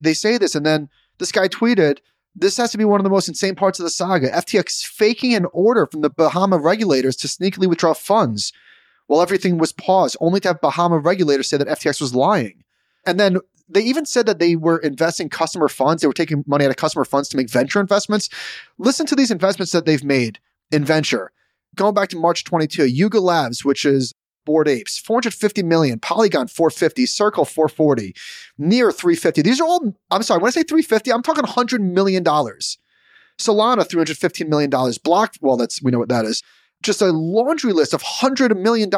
[0.00, 1.98] They say this, and then this guy tweeted,
[2.36, 4.30] this has to be one of the most insane parts of the saga.
[4.30, 8.52] FTX faking an order from the Bahama regulators to sneakily withdraw funds
[9.06, 12.62] while everything was paused, only to have Bahama regulators say that FTX was lying.
[13.06, 16.02] And then they even said that they were investing customer funds.
[16.02, 18.28] They were taking money out of customer funds to make venture investments.
[18.78, 20.38] Listen to these investments that they've made
[20.70, 21.32] in venture.
[21.74, 24.12] Going back to March 22, Yuga Labs, which is
[24.46, 28.14] Bored Apes, 450 million, Polygon 450, Circle 440,
[28.56, 29.42] Near 350.
[29.42, 32.24] These are all, I'm sorry, when I say 350, I'm talking $100 million.
[32.24, 34.70] Solana, $315 million.
[35.04, 36.42] Block, well, that's, we know what that is.
[36.82, 38.90] Just a laundry list of $100 million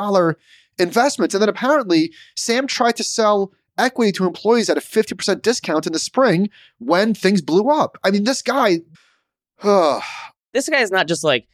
[0.79, 1.35] investments.
[1.35, 5.93] And then apparently, Sam tried to sell equity to employees at a 50% discount in
[5.93, 7.99] the spring when things blew up.
[8.05, 8.81] I mean, this guy,
[10.55, 11.47] This guy is not just like,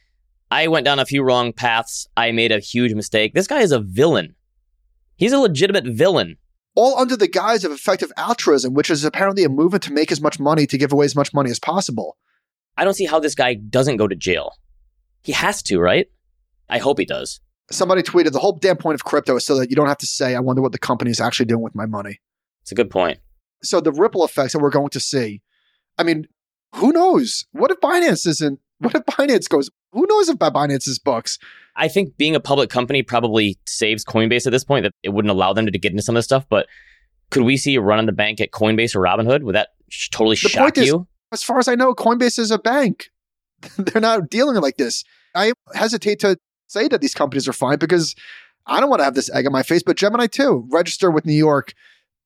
[0.51, 2.07] I went down a few wrong paths.
[2.15, 3.33] I made a huge mistake.
[3.33, 4.35] This guy is a villain.
[5.17, 6.37] He's a legitimate villain.
[6.75, 10.21] all under the guise of effective altruism, which is apparently a movement to make as
[10.21, 12.17] much money to give away as much money as possible.
[12.77, 14.51] I don't see how this guy doesn't go to jail.
[15.23, 16.07] He has to, right?
[16.69, 17.39] I hope he does.
[17.71, 20.05] Somebody tweeted the whole damn point of crypto is so that you don't have to
[20.05, 22.19] say, I wonder what the company is actually doing with my money.
[22.61, 23.19] It's a good point.
[23.63, 25.41] So the ripple effects that we're going to see,
[25.97, 26.27] I mean,
[26.75, 27.45] who knows?
[27.53, 31.39] What if Binance isn't, what if Binance goes, who knows if Binance's books?
[31.75, 35.31] I think being a public company probably saves Coinbase at this point, that it wouldn't
[35.31, 36.45] allow them to get into some of this stuff.
[36.49, 36.67] But
[37.31, 39.41] could we see a run on the bank at Coinbase or Robinhood?
[39.43, 41.07] Would that sh- totally The shock is- you?
[41.31, 43.09] As far as I know, Coinbase is a bank.
[43.77, 45.03] They're not dealing like this.
[45.33, 48.15] I hesitate to say that these companies are fine because
[48.67, 51.25] I don't want to have this egg on my face, but Gemini too, register with
[51.25, 51.73] New York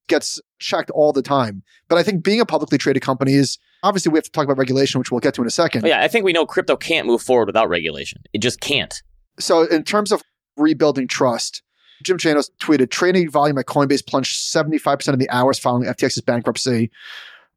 [0.07, 1.63] gets checked all the time.
[1.87, 4.57] But I think being a publicly traded company is obviously we have to talk about
[4.57, 5.81] regulation, which we'll get to in a second.
[5.81, 8.21] But yeah, I think we know crypto can't move forward without regulation.
[8.33, 9.01] It just can't.
[9.39, 10.21] So in terms of
[10.57, 11.63] rebuilding trust,
[12.03, 16.91] Jim Chanos tweeted trading volume at Coinbase plunged 75% of the hours following FTX's bankruptcy.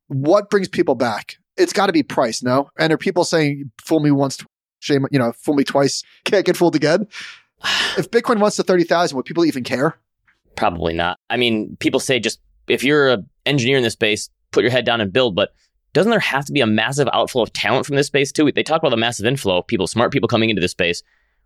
[0.08, 1.36] What brings people back?
[1.56, 2.70] It's got to be price, no?
[2.78, 4.44] And are people saying fool me once,
[4.80, 7.06] shame, you know, fool me twice, can't get fooled again?
[7.96, 9.96] If Bitcoin wants to 30,000, would people even care?
[10.56, 11.18] Probably not.
[11.28, 14.84] I mean, people say just if you're an engineer in this space, put your head
[14.86, 15.34] down and build.
[15.34, 15.54] But
[15.92, 18.50] doesn't there have to be a massive outflow of talent from this space too?
[18.50, 21.02] They talk about the massive inflow of people, smart people coming into this space.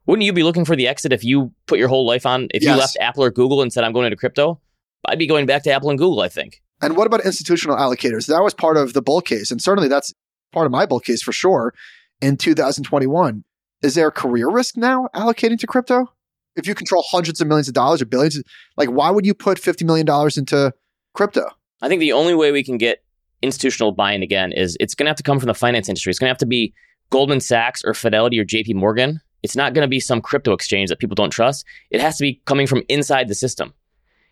[0.07, 2.49] Wouldn't you be looking for the exit if you put your whole life on?
[2.55, 4.61] If you left Apple or Google and said, I'm going into crypto,
[5.05, 6.63] I'd be going back to Apple and Google, I think.
[6.81, 8.27] And what about institutional allocators?
[8.27, 9.51] That was part of the bull case.
[9.51, 10.13] And certainly that's
[10.53, 11.75] part of my bull case for sure
[12.21, 13.45] in 2021.
[13.83, 16.13] Is there a career risk now allocating to crypto?
[16.55, 18.41] If you control hundreds of millions of dollars or billions,
[18.77, 20.07] like why would you put $50 million
[20.37, 20.73] into
[21.15, 21.51] crypto?
[21.83, 23.03] I think the only way we can get
[23.43, 26.11] institutional buy-in again is it's going to have to come from the finance industry.
[26.11, 26.75] It's going to have to be
[27.11, 29.21] Goldman Sachs or Fidelity or JP Morgan.
[29.43, 31.65] It's not going to be some crypto exchange that people don't trust.
[31.91, 33.73] It has to be coming from inside the system.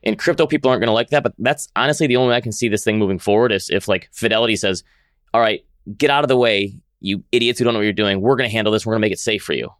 [0.02, 2.40] And crypto people aren't going to like that, but that's honestly the only way I
[2.40, 4.84] can see this thing moving forward is if like Fidelity says,
[5.32, 5.64] "All right,
[5.96, 8.20] get out of the way, you idiots who don't know what you're doing.
[8.20, 8.84] We're going to handle this.
[8.84, 9.70] We're going to make it safe for you."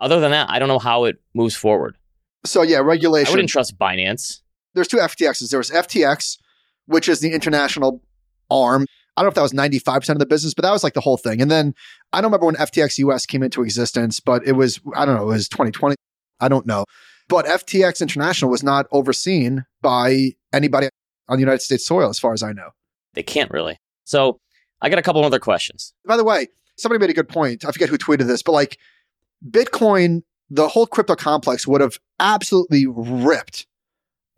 [0.00, 1.98] Other than that, I don't know how it moves forward.
[2.46, 3.28] So yeah, regulation.
[3.28, 4.40] I wouldn't trust Binance.
[4.74, 5.50] There's two FTXs.
[5.50, 6.38] There was FTX,
[6.86, 8.02] which is the international
[8.50, 8.86] arm.
[9.16, 11.00] I don't know if that was 95% of the business, but that was like the
[11.00, 11.40] whole thing.
[11.40, 11.74] And then
[12.12, 15.22] I don't remember when FTX US came into existence, but it was, I don't know,
[15.22, 15.94] it was 2020.
[16.40, 16.84] I don't know.
[17.28, 20.88] But FTX International was not overseen by anybody
[21.28, 22.70] on the United States soil, as far as I know.
[23.14, 23.78] They can't really.
[24.04, 24.40] So
[24.82, 25.94] I got a couple other questions.
[26.04, 27.64] By the way, somebody made a good point.
[27.64, 28.78] I forget who tweeted this, but like
[29.48, 33.66] Bitcoin, the whole crypto complex would have absolutely ripped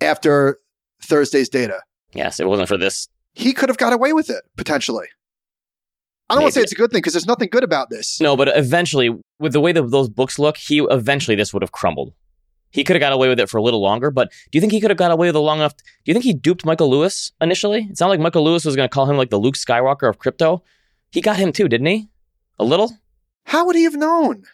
[0.01, 0.59] after
[1.03, 1.81] Thursday's data.
[2.13, 5.07] Yes, it wasn't for this he could have got away with it potentially.
[6.29, 8.21] I don't want to say it's a good thing because there's nothing good about this.
[8.21, 11.71] No, but eventually, with the way that those books look, he eventually this would have
[11.71, 12.15] crumbled.
[12.71, 14.73] He could have got away with it for a little longer, but do you think
[14.73, 15.77] he could have got away with it long enough?
[15.77, 17.87] Do you think he duped Michael Lewis initially?
[17.91, 20.19] It sounded like Michael Lewis was going to call him like the Luke Skywalker of
[20.19, 20.65] crypto.
[21.13, 22.09] He got him too, didn't he?
[22.59, 22.91] A little.
[23.45, 24.45] How would he have known?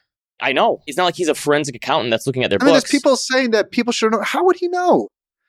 [0.41, 0.83] I know.
[0.87, 2.91] It's not like he's a forensic accountant that's looking at their I mean, books.
[2.91, 4.21] there's people saying that people should know.
[4.23, 5.09] How would he know?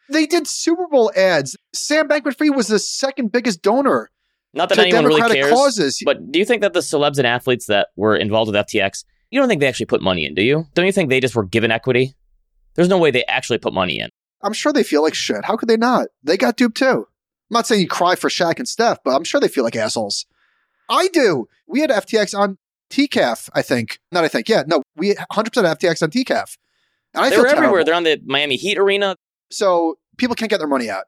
[0.09, 1.55] They did Super Bowl ads.
[1.73, 4.09] Sam Bankman-Fried was the second biggest donor
[4.53, 5.53] not that anyone really Democratic cares.
[5.53, 6.01] causes.
[6.05, 9.39] But do you think that the celebs and athletes that were involved with FTX, you
[9.39, 10.67] don't think they actually put money in, do you?
[10.75, 12.13] Don't you think they just were given equity?
[12.75, 14.09] There's no way they actually put money in.
[14.43, 15.45] I'm sure they feel like shit.
[15.45, 16.07] How could they not?
[16.23, 17.07] They got duped too.
[17.07, 19.75] I'm not saying you cry for Shaq and Steph, but I'm sure they feel like
[19.75, 20.25] assholes.
[20.89, 21.47] I do.
[21.67, 22.57] We had FTX on
[22.89, 23.99] TCAF, I think.
[24.11, 24.49] Not I think.
[24.49, 26.57] Yeah, no, we 100% FTX on TCAF.
[27.13, 27.83] And I they feel were everywhere.
[27.83, 27.85] terrible.
[27.85, 29.15] They're on the Miami Heat arena.
[29.49, 31.05] So people can't get their money out.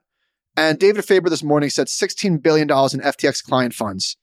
[0.57, 4.17] And David Faber this morning said $16 billion in FTX client funds.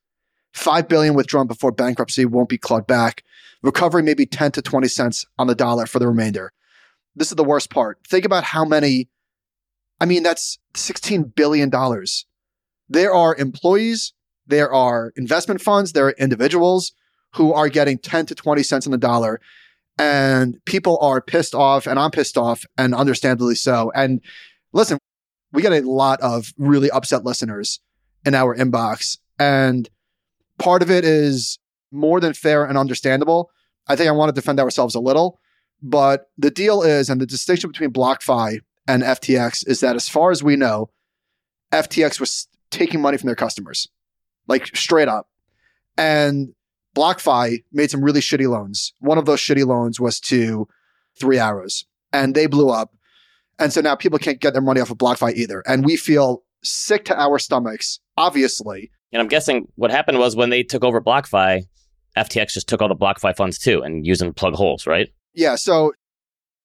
[0.55, 3.23] $5 billion withdrawn before bankruptcy won't be clawed back.
[3.63, 6.53] Recovery may be 10 to 20 cents on the dollar for the remainder.
[7.15, 7.99] This is the worst part.
[8.07, 9.09] Think about how many,
[10.01, 11.71] I mean, that's $16 billion.
[12.89, 14.13] There are employees,
[14.47, 16.93] there are investment funds, there are individuals
[17.35, 19.41] who are getting 10 to 20 cents on the dollar.
[19.99, 23.93] And people are pissed off, and I'm pissed off, and understandably so.
[23.95, 24.21] And
[24.73, 24.99] listen,
[25.53, 27.81] we get a lot of really upset listeners
[28.25, 29.19] in our inbox.
[29.39, 29.89] And
[30.59, 31.59] part of it is
[31.91, 33.51] more than fair and understandable.
[33.87, 35.39] I think I want to defend ourselves a little.
[35.83, 40.31] But the deal is, and the distinction between BlockFi and FTX is that as far
[40.31, 40.91] as we know,
[41.73, 43.89] FTX was taking money from their customers,
[44.47, 45.29] like straight up.
[45.99, 46.55] And
[46.97, 48.93] BlockFi made some really shitty loans.
[49.01, 50.69] One of those shitty loans was to
[51.19, 52.91] Three Arrows, and they blew up.
[53.59, 55.63] And so now people can't get their money off of BlockFi either.
[55.67, 58.91] And we feel sick to our stomachs, obviously.
[59.13, 61.65] And I'm guessing what happened was when they took over BlockFi,
[62.17, 65.09] FTX just took all the BlockFi funds too and used them to plug holes, right?
[65.35, 65.57] Yeah.
[65.57, 65.93] So,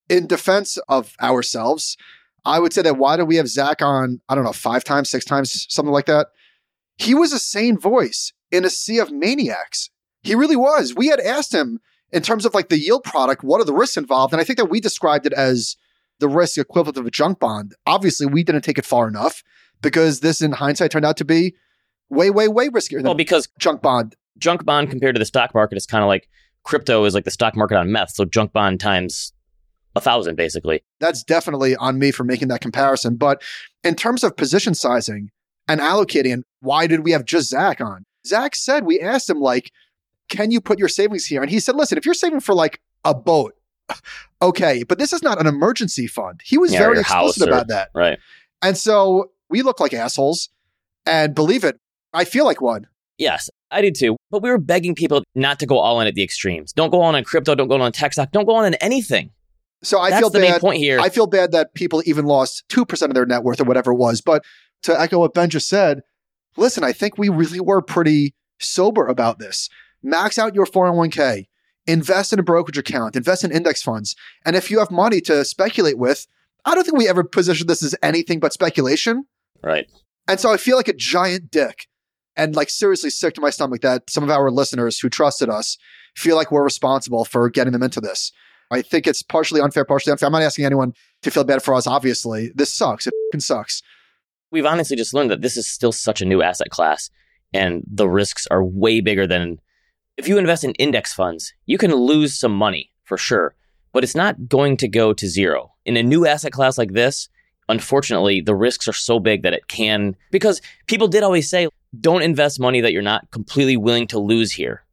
[0.09, 1.97] in defense of ourselves,
[2.45, 5.09] I would say that why do we have Zach on, I don't know, five times,
[5.09, 6.27] six times, something like that?
[6.97, 9.89] He was a sane voice in a sea of maniacs.
[10.27, 10.93] He really was.
[10.95, 11.79] We had asked him
[12.11, 14.33] in terms of like the yield product, what are the risks involved?
[14.33, 15.75] And I think that we described it as
[16.19, 17.75] the risk equivalent of a junk bond.
[17.85, 19.43] Obviously, we didn't take it far enough
[19.81, 21.55] because this, in hindsight, turned out to be
[22.09, 24.15] way, way, way riskier than Well, because junk bond.
[24.37, 26.27] junk bond compared to the stock market is kind of like
[26.63, 28.11] crypto is like the stock market on meth.
[28.11, 29.33] So junk bond times
[29.95, 30.83] a thousand, basically.
[30.99, 33.15] That's definitely on me for making that comparison.
[33.15, 33.41] But
[33.83, 35.29] in terms of position sizing
[35.67, 38.05] and allocating, and why did we have just Zach on?
[38.25, 39.71] Zach said, we asked him, like,
[40.29, 41.41] can you put your savings here?
[41.41, 43.53] And he said, listen, if you're saving for like a boat,
[44.41, 46.41] okay, but this is not an emergency fund.
[46.43, 47.89] He was Yeah, very explicit or- about that.
[47.93, 48.19] Right.
[48.61, 50.49] And so we look like assholes.
[51.05, 51.79] And believe it,
[52.13, 52.87] I feel like one.
[53.17, 54.17] Yes, I did too.
[54.29, 56.73] But we were begging people not to go all in at the extremes.
[56.73, 57.55] Don't go all in crypto.
[57.55, 58.31] Don't go all in tech stock.
[58.31, 59.31] Don't go all in anything.
[59.83, 60.61] So I That's feel the main bad.
[60.61, 60.99] point here.
[60.99, 63.95] I feel bad that people even lost 2% of their net worth or whatever it
[63.95, 64.21] was.
[64.21, 64.43] But
[64.83, 66.01] to echo what Ben just said,
[66.57, 69.69] listen, I think we really were pretty sober about this.
[70.03, 71.47] Max out your 401k,
[71.85, 74.15] invest in a brokerage account, invest in index funds.
[74.45, 76.27] And if you have money to speculate with,
[76.65, 79.25] I don't think we ever positioned this as anything but speculation.
[79.63, 79.87] right.
[80.29, 81.87] And so I feel like a giant dick
[82.35, 85.77] and like seriously sick to my stomach that some of our listeners who trusted us
[86.15, 88.33] feel like we're responsible for getting them into this.
[88.69, 90.27] I think it's partially unfair, partially unfair.
[90.27, 92.51] I'm not asking anyone to feel bad for us, obviously.
[92.53, 93.07] This sucks.
[93.07, 93.81] It fing sucks.
[94.51, 97.09] We've honestly just learned that this is still such a new asset class
[97.53, 99.59] and the risks are way bigger than
[100.17, 103.55] if you invest in index funds, you can lose some money for sure,
[103.93, 105.73] but it's not going to go to zero.
[105.85, 107.29] In a new asset class like this,
[107.69, 111.67] unfortunately, the risks are so big that it can, because people did always say,
[112.01, 114.83] don't invest money that you're not completely willing to lose here.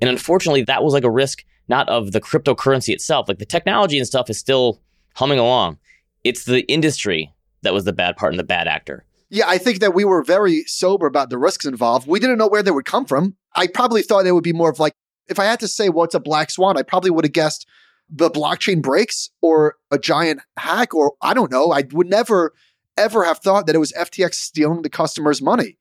[0.00, 3.26] And unfortunately, that was like a risk not of the cryptocurrency itself.
[3.26, 4.80] Like the technology and stuff is still
[5.14, 5.78] humming along.
[6.22, 9.04] It's the industry that was the bad part and the bad actor.
[9.30, 12.06] Yeah, I think that we were very sober about the risks involved.
[12.06, 13.36] We didn't know where they would come from.
[13.54, 14.94] I probably thought it would be more of like,
[15.28, 17.66] if I had to say what's a black swan, I probably would have guessed
[18.10, 21.72] the blockchain breaks or a giant hack, or I don't know.
[21.72, 22.52] I would never,
[22.96, 25.78] ever have thought that it was FTX stealing the customer's money.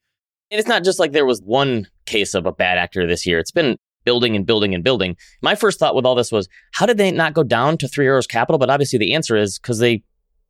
[0.49, 3.39] And it's not just like there was one case of a bad actor this year.
[3.39, 5.15] It's been building and building and building.
[5.41, 8.05] My first thought with all this was, how did they not go down to Three
[8.05, 8.59] Arrows Capital?
[8.59, 10.03] But obviously the answer is because they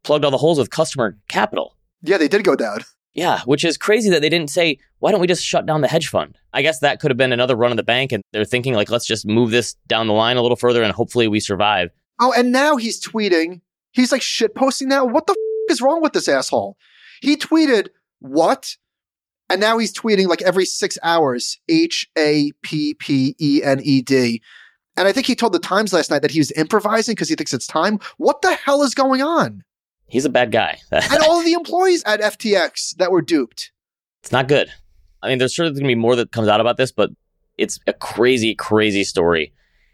[0.03, 1.77] plugged all the holes with customer capital.
[2.01, 2.79] Yeah, they did go down.
[3.13, 5.87] Yeah, which is crazy that they didn't say, why don't we just shut down the
[5.87, 6.35] hedge fund?
[6.51, 8.11] I guess that could have been another run of the bank.
[8.11, 10.91] And they're thinking, like, let's just move this down the line a little further and
[10.91, 11.91] hopefully we survive.
[12.19, 13.61] Oh, and now he's tweeting.
[13.91, 15.05] He's like shit posting now.
[15.05, 16.77] What the f- is wrong with this asshole?
[17.21, 18.75] He tweeted what?
[19.49, 24.01] And now he's tweeting like every six hours H A P P E N E
[24.01, 24.41] D.
[24.97, 27.35] And I think he told the Times last night that he was improvising because he
[27.35, 27.99] thinks it's time.
[28.17, 29.63] What the hell is going on?
[30.13, 30.77] He's a bad guy.
[30.91, 33.71] And all of the employees at FTX that were duped.
[34.21, 34.71] it's not good.
[35.23, 37.09] I mean, there's certainly going to be more that comes out about this, but
[37.57, 39.53] it's a crazy, crazy story.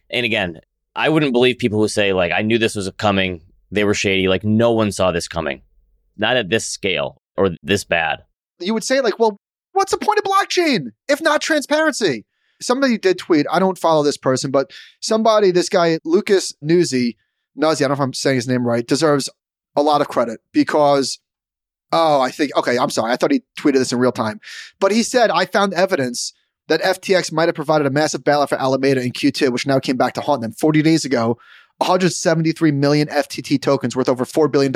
[0.10, 0.60] And again,
[0.94, 3.42] I wouldn't believe people who say, like, I knew this was coming.
[3.72, 4.28] They were shady.
[4.28, 5.62] Like, no one saw this coming.
[6.18, 8.26] Not at this scale or this bad.
[8.60, 9.38] You would say, like, well,
[9.72, 12.26] what's the point of blockchain if not transparency?
[12.62, 17.16] Somebody did tweet, I don't follow this person, but somebody, this guy, Lucas Nuzzi,
[17.58, 19.30] Nuzzi, I don't know if I'm saying his name right, deserves
[19.80, 21.20] a lot of credit because,
[21.92, 23.12] oh, I think, okay, I'm sorry.
[23.12, 24.40] I thought he tweeted this in real time.
[24.80, 26.34] But he said, I found evidence
[26.68, 29.98] that FTX might have provided a massive bailout for Alameda in Q2, which now came
[29.98, 30.52] back to haunt them.
[30.52, 31.40] 40 days ago,
[31.78, 34.72] 173 million FTT tokens worth over $4 billion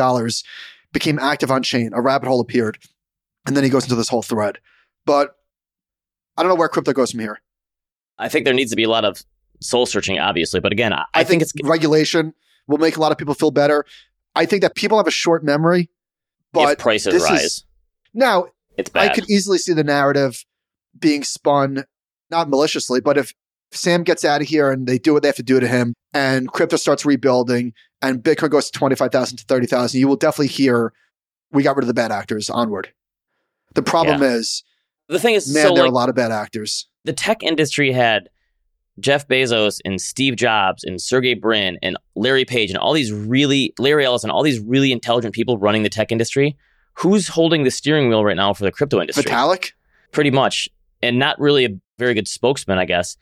[0.92, 1.92] became active on chain.
[1.94, 2.80] A rabbit hole appeared.
[3.46, 4.60] And then he goes into this whole thread.
[5.06, 5.36] But
[6.38, 7.42] I don't know where crypto goes from here.
[8.18, 9.24] I think there needs to be a lot of
[9.60, 10.60] soul searching, obviously.
[10.60, 12.34] But again, I, I think, it's regulation
[12.68, 13.86] will make a lot of people feel better.
[14.36, 15.90] I think that people have a short memory,
[16.52, 17.64] but if prices this is- rise,
[18.14, 19.12] now it's bad.
[19.12, 20.44] I could easily see the narrative
[20.98, 21.86] being spun,
[22.30, 23.34] not maliciously, but if
[23.72, 25.94] Sam gets out of here and they do what they have to do to him,
[26.14, 30.08] and crypto starts rebuilding, and Bitcoin goes to twenty five thousand to thirty thousand, you
[30.08, 30.94] will definitely hear
[31.52, 32.50] we got rid of the bad actors.
[32.50, 32.92] Onward.
[33.76, 34.64] The problem is,
[35.08, 36.88] the thing is, man, so there are a lot of bad actors.
[37.06, 38.30] the tech industry had
[39.00, 43.74] Jeff Bezos and Steve Jobs and Sergey Brin and Larry Page and all these really
[43.80, 46.56] Larry Ellison, all these really intelligent people running the tech industry.
[46.96, 49.24] Who's holding the steering wheel right now for the crypto industry?
[49.24, 49.72] Vitalik.
[50.12, 50.70] Pretty much,
[51.02, 53.18] and not really a very good spokesman, I guess.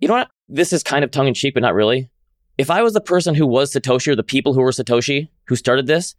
[0.00, 0.30] You know what?
[0.48, 2.10] This is kind of tongue in cheek, but not really.
[2.58, 5.54] If I was the person who was Satoshi or the people who were Satoshi who
[5.54, 6.16] started this,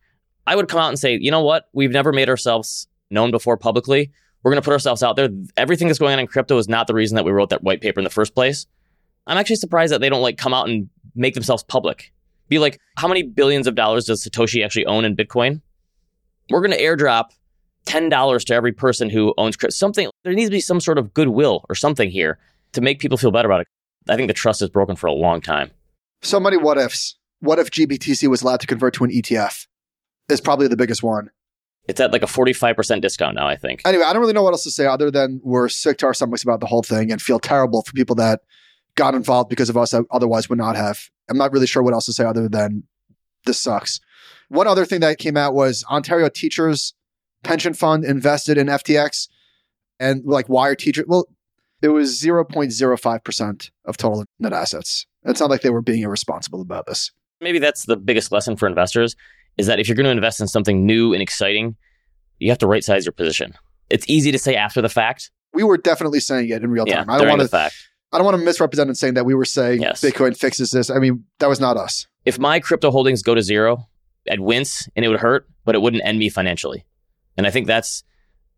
[0.47, 1.65] I would come out and say, you know what?
[1.73, 4.11] We've never made ourselves known before publicly.
[4.43, 5.29] We're going to put ourselves out there.
[5.57, 7.81] Everything that's going on in crypto is not the reason that we wrote that white
[7.81, 8.65] paper in the first place.
[9.27, 12.11] I'm actually surprised that they don't like come out and make themselves public.
[12.49, 15.61] Be like, how many billions of dollars does Satoshi actually own in Bitcoin?
[16.51, 17.29] we're going to airdrop
[17.85, 19.73] $10 to every person who owns crypto.
[19.73, 22.37] Something, there needs to be some sort of goodwill or something here
[22.73, 23.67] to make people feel better about it.
[24.09, 25.71] I think the trust is broken for a long time.
[26.21, 27.17] So many what ifs.
[27.39, 29.67] What if GBTC was allowed to convert to an ETF?
[30.29, 31.31] Is probably the biggest one.
[31.87, 33.81] It's at like a 45% discount now, I think.
[33.85, 36.13] Anyway, I don't really know what else to say other than we're sick to our
[36.13, 38.41] stomachs about the whole thing and feel terrible for people that
[38.95, 41.09] got involved because of us that otherwise would not have.
[41.29, 42.83] I'm not really sure what else to say other than
[43.45, 43.99] this sucks.
[44.49, 46.93] One other thing that came out was Ontario Teachers
[47.43, 49.27] Pension Fund invested in FTX
[49.99, 51.05] and like why are teachers?
[51.07, 51.25] Well,
[51.81, 55.07] it was 0.05% of total net assets.
[55.23, 57.11] It's not like they were being irresponsible about this.
[57.39, 59.15] Maybe that's the biggest lesson for investors
[59.57, 61.75] is that if you're going to invest in something new and exciting,
[62.39, 63.53] you have to right size your position.
[63.89, 65.31] It's easy to say after the fact.
[65.53, 67.05] We were definitely saying it in real time.
[67.07, 67.75] Yeah, I don't want to fact.
[68.11, 70.01] I don't want to misrepresent and saying that we were saying Yes.
[70.01, 70.89] Bitcoin fixes this.
[70.89, 72.07] I mean, that was not us.
[72.25, 73.87] If my crypto holdings go to zero,
[74.29, 76.85] I'd wince and it would hurt, but it wouldn't end me financially.
[77.37, 78.03] And I think that's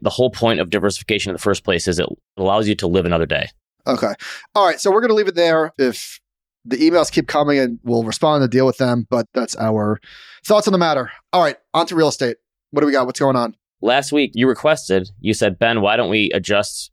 [0.01, 3.05] the whole point of diversification in the first place is it allows you to live
[3.05, 3.49] another day.
[3.85, 4.13] Okay.
[4.55, 4.79] All right.
[4.79, 5.71] So we're going to leave it there.
[5.77, 6.19] If
[6.65, 9.99] the emails keep coming and we'll respond and deal with them, but that's our
[10.45, 11.11] thoughts on the matter.
[11.31, 11.57] All right.
[11.73, 12.37] On to real estate.
[12.71, 13.05] What do we got?
[13.05, 13.55] What's going on?
[13.81, 16.91] Last week you requested, you said, Ben, why don't we adjust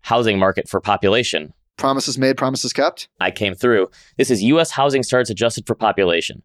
[0.00, 1.52] housing market for population?
[1.76, 3.08] Promises made, promises kept.
[3.20, 3.88] I came through.
[4.16, 6.42] This is US housing starts adjusted for population.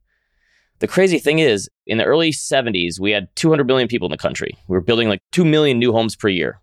[0.80, 4.18] The crazy thing is, in the early 70s, we had 200 million people in the
[4.18, 4.58] country.
[4.68, 6.60] We were building like 2 million new homes per year.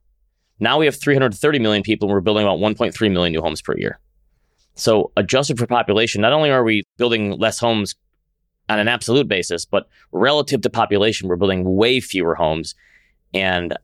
[0.60, 3.74] Now we have 330 million people and we're building about 1.3 million new homes per
[3.76, 3.98] year.
[4.74, 7.94] So, adjusted for population, not only are we building less homes
[8.68, 12.74] on an absolute basis, but relative to population, we're building way fewer homes.
[13.34, 13.76] And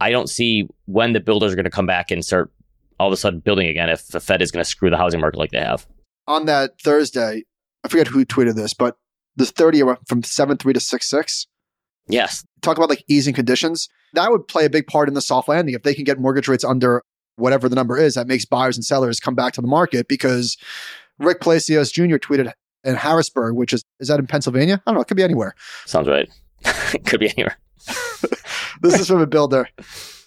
[0.00, 2.50] I don't see when the builders are going to come back and start
[2.98, 5.20] all of a sudden building again if the Fed is going to screw the housing
[5.20, 5.86] market like they have.
[6.26, 7.44] On that Thursday,
[7.84, 8.96] I forget who tweeted this, but
[9.36, 11.46] the 30 went from 7 3 to 6 6.
[12.08, 13.88] Yes, Talk about like easing conditions.
[14.14, 15.74] That would play a big part in the soft landing.
[15.74, 17.02] If they can get mortgage rates under
[17.36, 20.56] whatever the number is, that makes buyers and sellers come back to the market because
[21.18, 22.16] Rick Palacios Jr.
[22.16, 22.52] tweeted
[22.84, 24.82] in Harrisburg, which is, is that in Pennsylvania?
[24.86, 25.00] I don't know.
[25.02, 25.54] It could be anywhere.
[25.86, 26.28] sounds right.
[27.04, 27.56] Could be anywhere.
[28.82, 29.68] This is from a builder.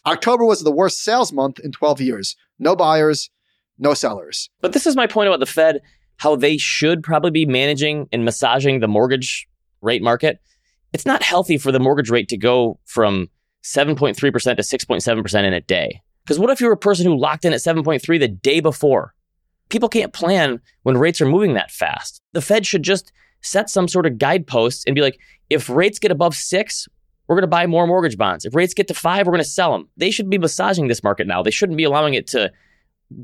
[0.05, 2.35] October was the worst sales month in 12 years.
[2.57, 3.29] No buyers,
[3.77, 4.49] no sellers.
[4.61, 5.81] But this is my point about the Fed,
[6.17, 9.47] how they should probably be managing and massaging the mortgage
[9.81, 10.39] rate market.
[10.93, 13.29] It's not healthy for the mortgage rate to go from
[13.63, 16.01] 7.3% to 6.7% in a day.
[16.29, 19.15] Because what if you're a person who locked in at 7.3 the day before?
[19.69, 22.21] People can't plan when rates are moving that fast.
[22.33, 23.11] The Fed should just
[23.41, 25.19] set some sort of guideposts and be like,
[25.49, 26.87] if rates get above six,
[27.25, 28.45] we're going to buy more mortgage bonds.
[28.45, 29.89] If rates get to five, we're going to sell them.
[29.97, 31.41] They should be massaging this market now.
[31.41, 32.51] They shouldn't be allowing it to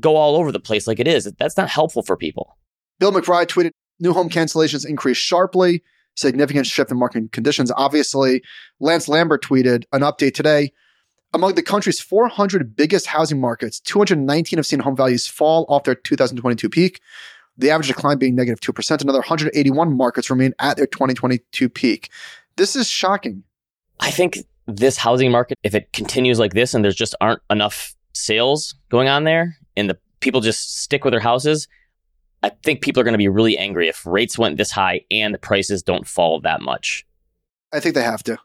[0.00, 1.32] go all over the place like it is.
[1.38, 2.58] That's not helpful for people.
[2.98, 5.80] Bill McBride tweeted new home cancellations increased sharply,
[6.16, 7.70] significant shift in market conditions.
[7.76, 8.42] Obviously,
[8.80, 10.72] Lance Lambert tweeted an update today.
[11.32, 15.94] Among the country's 400 biggest housing markets, 219 have seen home values fall off their
[15.94, 17.00] 2022 peak.
[17.58, 19.02] The average decline being negative 2%.
[19.02, 22.10] Another 181 markets remain at their 2022 peak.
[22.56, 23.42] This is shocking.
[24.00, 27.94] I think this housing market, if it continues like this and there's just aren't enough
[28.12, 31.68] sales going on there and the people just stick with their houses,
[32.42, 35.34] I think people are going to be really angry if rates went this high and
[35.34, 37.06] the prices don't fall that much.
[37.72, 38.38] I think they have to.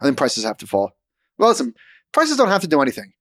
[0.00, 0.92] I think prices have to fall.
[1.38, 1.74] Well, listen,
[2.12, 3.12] prices don't have to do anything,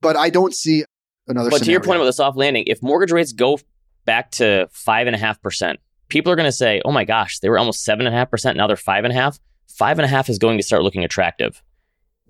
[0.00, 0.84] but I don't see
[1.26, 1.50] another.
[1.50, 3.58] But to your point about the soft landing, if mortgage rates go
[4.04, 7.38] back to five and a half percent, people are going to say, "Oh my gosh,
[7.38, 8.56] they were almost seven and a half percent.
[8.56, 9.38] Now they're five and a half.
[9.68, 11.62] Five and a half is going to start looking attractive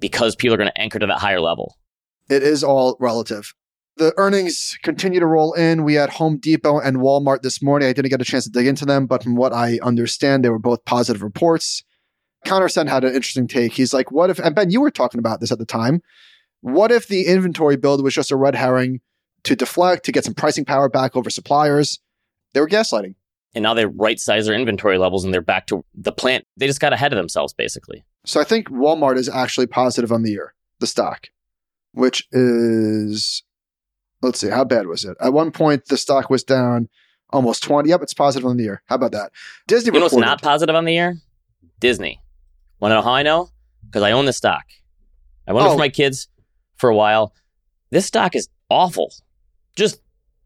[0.01, 1.77] because people are going to anchor to that higher level."
[2.29, 3.55] it is all relative.
[3.97, 5.85] The earnings continue to roll in.
[5.85, 7.89] We had Home Depot and Walmart this morning.
[7.89, 10.49] I didn't get a chance to dig into them, but from what I understand, they
[10.49, 11.85] were both positive reports.
[12.45, 13.73] Connor Sen had an interesting take.
[13.73, 16.03] He's like, what if, and Ben, you were talking about this at the time.
[16.61, 19.01] What if the inventory build was just a red herring
[19.45, 22.01] to deflect, to get some pricing power back over suppliers?
[22.53, 23.15] They were gaslighting.
[23.55, 26.47] And now they right size their inventory levels and they're back to the plant.
[26.57, 28.05] They just got ahead of themselves, basically.
[28.25, 31.29] So I think Walmart is actually positive on the year, the stock,
[31.93, 33.43] which is,
[34.23, 35.17] let's see, how bad was it?
[35.21, 36.89] At one point, the stock was down
[37.31, 37.89] almost 20.
[37.91, 38.83] Yep, it's positive on the year.
[38.87, 39.31] How about that?
[39.67, 41.17] Disney You know reported, not positive on the year?
[41.79, 42.21] Disney.
[42.81, 43.51] Want to know how I know?
[43.87, 44.65] Because I own the stock.
[45.47, 45.73] I went Oh.
[45.73, 46.29] for my kids
[46.77, 47.35] for a while.
[47.91, 49.13] This stock is awful.
[49.77, 50.01] Just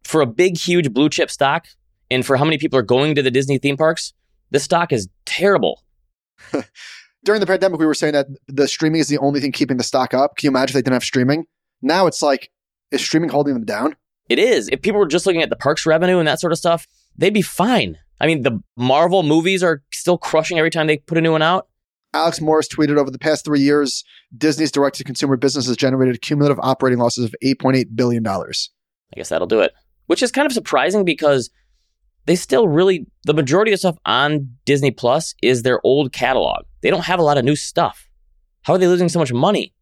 [0.05, 1.67] for a big, huge blue chip stock,
[2.11, 4.13] and for how many people are going to the Disney theme parks,
[4.51, 5.83] this stock is terrible.
[7.25, 9.85] during the pandemic, we were saying that the streaming is the only thing keeping the
[9.85, 10.37] stock up.
[10.37, 11.45] Can you imagine if they didn't have streaming?
[11.83, 12.51] Now it's like,
[12.91, 13.97] is streaming holding them down?
[14.29, 14.69] It is.
[14.73, 17.35] If people were just looking at the parks revenue and that sort of stuff, they'd
[17.35, 17.99] be fine.
[18.21, 21.43] I mean, the Marvel movies are still crushing every time they put a new one
[21.43, 21.68] out.
[22.15, 24.05] Alex Morris tweeted over the past three years,
[24.37, 28.27] Disney's direct to consumer business has generated cumulative operating losses of $8.8 billion.
[28.27, 28.43] I
[29.15, 29.73] guess that'll do it.
[30.07, 31.51] Which is kind of surprising because
[32.25, 36.65] they still really, the majority of stuff on Disney Plus is their old catalog.
[36.83, 38.09] They don't have a lot of new stuff.
[38.63, 39.75] How are they losing so much money?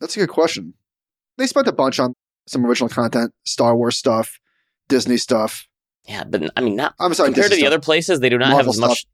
[0.00, 0.74] That's a good question.
[1.36, 2.14] They spent a bunch on
[2.46, 4.38] some original content, Star Wars stuff,
[4.88, 5.66] Disney stuff.
[6.06, 7.66] Yeah, but I mean, not I'm sorry, compared to the stuff.
[7.68, 9.06] other places, they do not Marvel have as much.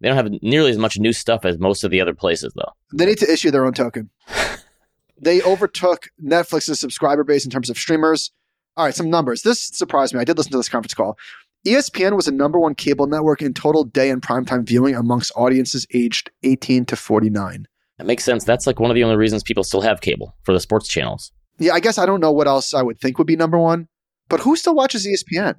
[0.00, 2.72] They don't have nearly as much new stuff as most of the other places, though.
[2.94, 4.10] They need to issue their own token.
[5.20, 8.30] they overtook Netflix's subscriber base in terms of streamers.
[8.76, 9.42] All right, some numbers.
[9.42, 10.20] This surprised me.
[10.20, 11.18] I did listen to this conference call.
[11.66, 15.86] ESPN was the number one cable network in total day and primetime viewing amongst audiences
[15.92, 17.66] aged 18 to 49.
[17.98, 18.44] That makes sense.
[18.44, 21.32] That's like one of the only reasons people still have cable for the sports channels.
[21.58, 23.88] Yeah, I guess I don't know what else I would think would be number one,
[24.28, 25.56] but who still watches ESPN?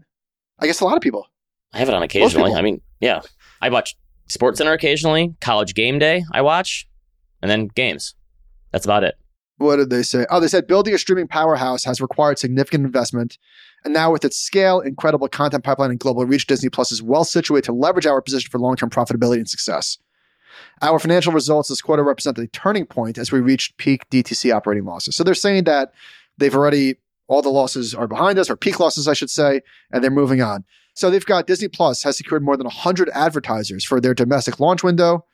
[0.58, 1.28] I guess a lot of people.
[1.74, 2.54] I have it on occasionally.
[2.54, 3.22] I mean, yeah,
[3.62, 3.96] I watch
[4.30, 6.88] Sports Center occasionally, College Game Day I watch,
[7.42, 8.16] and then games.
[8.72, 9.16] That's about it.
[9.58, 10.26] What did they say?
[10.30, 13.38] Oh, they said building a streaming powerhouse has required significant investment.
[13.84, 17.24] And now, with its scale, incredible content pipeline, and global reach, Disney Plus is well
[17.26, 19.98] situated to leverage our position for long term profitability and success.
[20.82, 24.86] Our financial results this quarter represent a turning point as we reached peak DTC operating
[24.86, 25.16] losses.
[25.16, 25.94] So they're saying that
[26.38, 26.96] they've already,
[27.30, 29.62] all the losses are behind us, or peak losses, I should say,
[29.92, 30.66] and they're moving on.
[30.96, 34.84] So they've got Disney Plus has secured more than 100 advertisers for their domestic launch
[34.84, 35.26] window,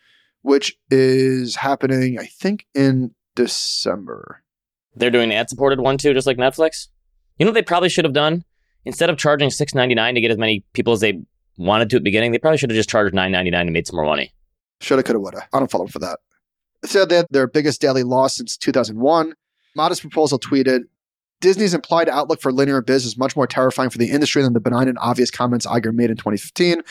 [0.42, 4.44] which is happening, I think, in December.
[4.96, 6.88] They're doing an ad supported one too, just like Netflix.
[7.38, 8.44] You know what they probably should have done?
[8.86, 11.20] Instead of charging six ninety nine to get as many people as they
[11.58, 13.74] wanted to at the beginning, they probably should have just charged nine ninety nine and
[13.74, 14.34] made some more money.
[14.82, 15.48] Shoulda, coulda, woulda.
[15.52, 16.20] I don't follow them for that.
[16.84, 19.34] Said they had their biggest daily loss since 2001.
[19.76, 20.82] Modest Proposal tweeted,
[21.42, 24.60] Disney's implied outlook for linear biz is much more terrifying for the industry than the
[24.60, 26.82] benign and obvious comments Iger made in 2015.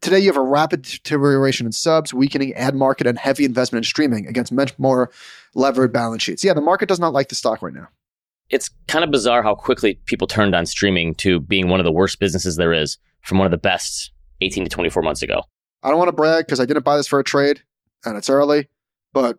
[0.00, 3.88] Today, you have a rapid deterioration in subs, weakening ad market, and heavy investment in
[3.88, 5.10] streaming against much more
[5.54, 6.42] levered balance sheets.
[6.42, 7.88] Yeah, the market does not like the stock right now.
[8.48, 11.92] It's kind of bizarre how quickly people turned on streaming to being one of the
[11.92, 15.42] worst businesses there is from one of the best 18 to 24 months ago.
[15.82, 17.62] I don't want to brag because I didn't buy this for a trade
[18.04, 18.68] and it's early,
[19.12, 19.38] but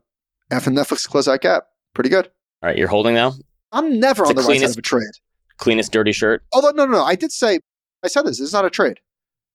[0.49, 2.27] after Netflix closed that gap, pretty good.
[2.63, 3.33] All right, you're holding now?
[3.71, 5.11] I'm never It's on the the right side cleanest- of a trade.
[5.57, 7.03] Cleanest dirty shirt, Although, no, no, no.
[7.03, 7.59] I did say,
[8.03, 8.39] I said this.
[8.39, 8.99] This is not a trade.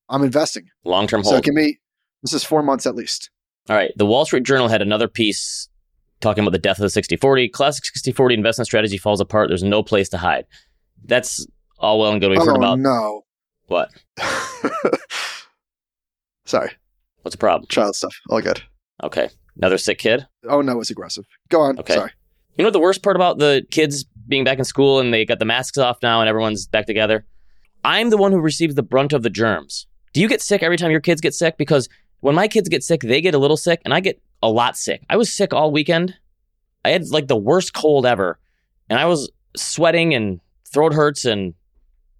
[0.09, 0.69] I'm investing.
[0.85, 1.43] long term So hold.
[1.45, 1.81] give me,
[2.23, 3.29] this is four months at least.
[3.69, 3.91] All right.
[3.97, 5.69] The Wall Street Journal had another piece
[6.21, 7.49] talking about the death of the 60 40.
[7.49, 9.49] Classic 60 40 investment strategy falls apart.
[9.49, 10.47] There's no place to hide.
[11.05, 11.45] That's
[11.81, 12.31] all well and good.
[12.31, 13.25] We've oh, heard about no.
[13.67, 13.91] what?
[16.45, 16.71] Sorry.
[17.23, 17.67] What's the problem?
[17.69, 18.14] Child stuff.
[18.31, 18.62] All good.
[19.03, 19.29] Okay.
[19.57, 20.27] Another sick kid.
[20.49, 21.25] Oh, no, it's aggressive.
[21.49, 21.79] Go on.
[21.81, 21.95] Okay.
[21.95, 22.12] Sorry.
[22.57, 25.39] You know the worst part about the kids being back in school and they got
[25.39, 27.25] the masks off now and everyone's back together?
[27.85, 29.87] I'm the one who receives the brunt of the germs.
[30.13, 31.59] Do you get sick every time your kids get sick?
[31.59, 31.89] Because
[32.21, 34.77] when my kids get sick, they get a little sick and I get a lot
[34.77, 35.03] sick.
[35.11, 36.15] I was sick all weekend.
[36.85, 38.39] I had like the worst cold ever.
[38.89, 40.41] And I was sweating and
[40.73, 41.55] throat hurts and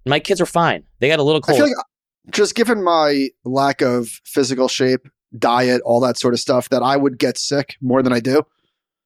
[0.05, 0.85] my kids are fine.
[1.01, 1.59] They got a little I cold.
[1.59, 5.09] feel like uh, just given my lack of physical shape,
[5.39, 8.43] diet, all that sort of stuff, that I would get sick more than I do.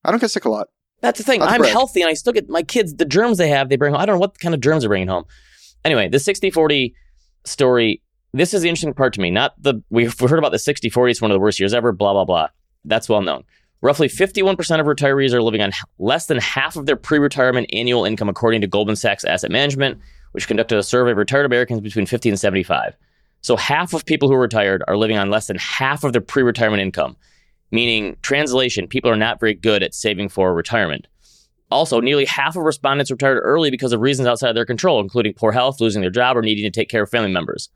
[0.04, 0.68] I don't get sick a lot.
[1.00, 1.40] That's the thing.
[1.40, 1.72] That's I'm brag.
[1.72, 4.00] healthy and I still get my kids, the germs they have, they bring home.
[4.00, 5.24] I don't know what kind of germs they're bringing home.
[5.84, 6.94] Anyway, the 60 40
[7.44, 9.30] story, this is the interesting part to me.
[9.30, 11.92] Not the, we've heard about the 60 40, it's one of the worst years ever,
[11.92, 12.48] blah, blah, blah.
[12.84, 13.44] That's well known.
[13.82, 18.04] Roughly 51% of retirees are living on less than half of their pre retirement annual
[18.04, 19.98] income, according to Goldman Sachs Asset Management,
[20.32, 22.94] which conducted a survey of retired Americans between 50 and 75.
[23.40, 26.20] So half of people who are retired are living on less than half of their
[26.20, 27.16] pre retirement income
[27.70, 31.06] meaning translation, people are not very good at saving for retirement.
[31.70, 35.32] Also, nearly half of respondents retired early because of reasons outside of their control, including
[35.32, 37.68] poor health, losing their job, or needing to take care of family members.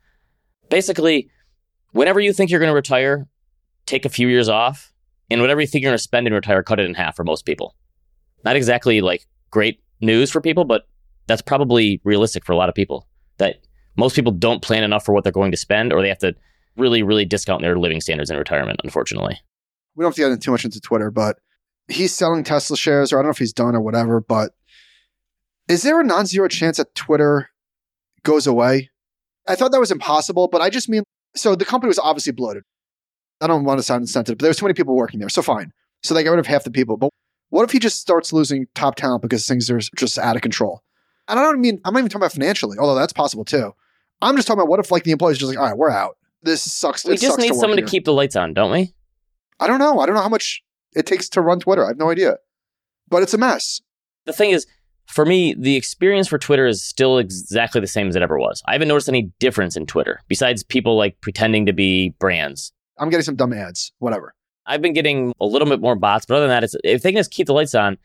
[0.69, 1.29] Basically,
[1.91, 3.27] whenever you think you're going to retire,
[3.85, 4.91] take a few years off,
[5.29, 7.23] and whatever you think you're going to spend and retire, cut it in half for
[7.23, 7.75] most people.
[8.43, 10.87] Not exactly like great news for people, but
[11.27, 13.07] that's probably realistic for a lot of people.
[13.37, 13.65] That
[13.95, 16.35] most people don't plan enough for what they're going to spend, or they have to
[16.75, 19.39] really, really discount their living standards in retirement, unfortunately.
[19.95, 21.37] We don't have to get in too much into Twitter, but
[21.87, 24.51] he's selling Tesla shares, or I don't know if he's done or whatever, but
[25.67, 27.49] is there a non zero chance that Twitter
[28.23, 28.89] goes away?
[29.47, 31.03] I thought that was impossible, but I just mean
[31.35, 32.63] so the company was obviously bloated.
[33.41, 35.29] I don't want to sound insensitive, but there was too many people working there.
[35.29, 35.71] So fine.
[36.03, 36.97] So they got rid of half the people.
[36.97, 37.09] But
[37.49, 40.81] what if he just starts losing top talent because things are just out of control?
[41.27, 43.73] And I don't mean I'm not even talking about financially, although that's possible too.
[44.21, 45.91] I'm just talking about what if like the employees are just like, all right, we're
[45.91, 46.17] out.
[46.41, 47.05] This sucks.
[47.05, 48.93] We it just sucks need work someone here." to keep the lights on, don't we?
[49.59, 49.99] I don't know.
[49.99, 51.83] I don't know how much it takes to run Twitter.
[51.83, 52.37] I have no idea.
[53.09, 53.81] But it's a mess.
[54.25, 54.65] The thing is,
[55.07, 58.61] for me, the experience for Twitter is still exactly the same as it ever was.
[58.65, 62.73] I haven't noticed any difference in Twitter besides people like pretending to be brands.
[62.97, 64.33] I'm getting some dumb ads, whatever.
[64.65, 67.11] I've been getting a little bit more bots, but other than that, it's, if they
[67.11, 67.97] can just keep the lights on,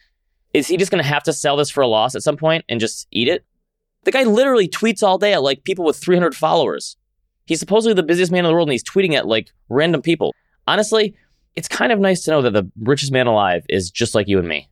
[0.52, 2.64] is he just going to have to sell this for a loss at some point
[2.68, 3.44] and just eat it?
[4.04, 6.96] The guy literally tweets all day at like people with 300 followers.
[7.46, 10.34] He's supposedly the busiest man in the world and he's tweeting at like random people.
[10.66, 11.14] Honestly,
[11.56, 14.38] it's kind of nice to know that the richest man alive is just like you
[14.38, 14.68] and me.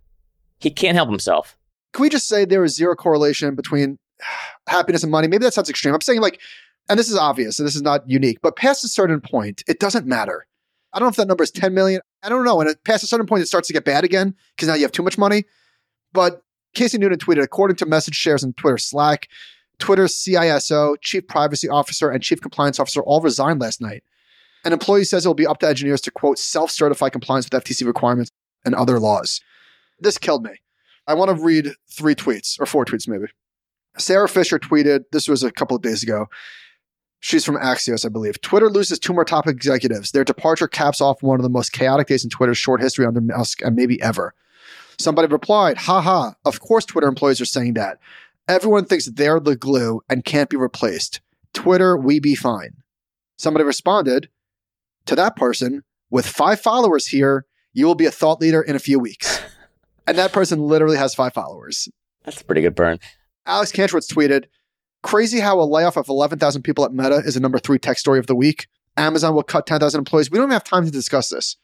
[0.61, 1.57] He can't help himself.
[1.93, 3.99] Can we just say there is zero correlation between
[4.69, 5.29] happiness and money?
[5.29, 5.95] Maybe that sounds extreme.
[5.95, 6.41] I'm saying like,
[6.89, 9.79] and this is obvious, and this is not unique, but past a certain point, it
[9.79, 10.47] doesn't matter.
[10.93, 12.01] I don't know if that number is 10 million.
[12.23, 12.61] I don't know.
[12.61, 14.93] And past a certain point, it starts to get bad again because now you have
[14.93, 15.45] too much money.
[16.13, 16.43] But
[16.75, 19.29] Casey Newton tweeted, according to message shares in Twitter Slack,
[19.79, 24.03] Twitter's CISO, Chief Privacy Officer, and Chief Compliance Officer all resigned last night.
[24.65, 27.65] An employee says it will be up to engineers to, quote, self certify compliance with
[27.65, 28.31] FTC requirements
[28.65, 29.41] and other laws.
[29.99, 30.53] This killed me.
[31.07, 33.27] I want to read three tweets, or four tweets maybe.
[33.97, 36.27] Sara Fischer tweeted, this was a couple of days ago.
[37.21, 38.41] She's from Axios, I believe.
[38.41, 40.13] Twitter loses two more top executives.
[40.13, 43.21] Their departure caps off one of the most chaotic days in Twitter's short history under
[43.21, 44.35] Musk and maybe ever.
[44.99, 47.99] Somebody replied, haha, of course Twitter employees are saying that.
[48.47, 51.21] Everyone thinks they're the glue and can't be replaced.
[51.53, 52.77] Twitter, we be fine.
[53.37, 54.29] Somebody responded
[55.09, 58.79] to that person, with five followers here, you will be a thought leader in a
[58.79, 59.41] few weeks.
[60.07, 61.89] and that person literally has five followers.
[62.25, 62.99] That's a pretty good burn.
[63.47, 64.45] Alex Kantrowitz tweeted,
[65.03, 68.19] Crazy how a layoff of 11,000 people at Meta is a number three tech story
[68.19, 68.67] of the week.
[68.97, 70.31] Amazon will cut 10,000 employees.
[70.31, 71.57] We don't have time to discuss this.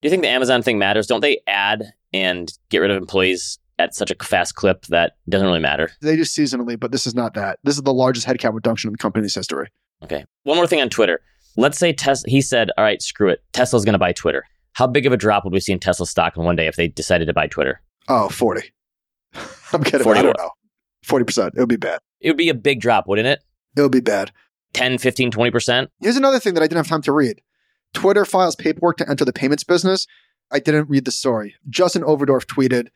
[0.00, 1.08] Do you think the Amazon thing matters?
[1.08, 5.46] Don't they add and get rid of employees at such a fast clip that doesn't
[5.46, 5.90] really matter?
[6.00, 7.58] They do seasonally, but this is not that.
[7.64, 9.68] This is the largest headcount reduction in the company's history.
[10.04, 10.24] Okay.
[10.44, 11.20] One more thing on Twitter.
[11.56, 13.42] Let's say Tesla, he said, all right, screw it.
[13.52, 14.44] Tesla's going to buy Twitter.
[14.74, 16.76] How big of a drop would we see in Tesla stock in one day if
[16.76, 17.80] they decided to buy Twitter?
[18.08, 18.62] Oh, 40.
[19.72, 20.04] I'm kidding.
[20.04, 20.50] 40 I don't know.
[21.04, 21.48] 40%.
[21.48, 22.00] It would be bad.
[22.20, 23.42] It would be a big drop, wouldn't it?
[23.76, 24.30] It would be bad.
[24.74, 25.88] 10, 15, 20%?
[26.00, 27.40] Here's another thing that I didn't have time to read.
[27.94, 30.06] Twitter files paperwork to enter the payments business.
[30.50, 31.54] I didn't read the story.
[31.68, 32.88] Justin Overdorf tweeted,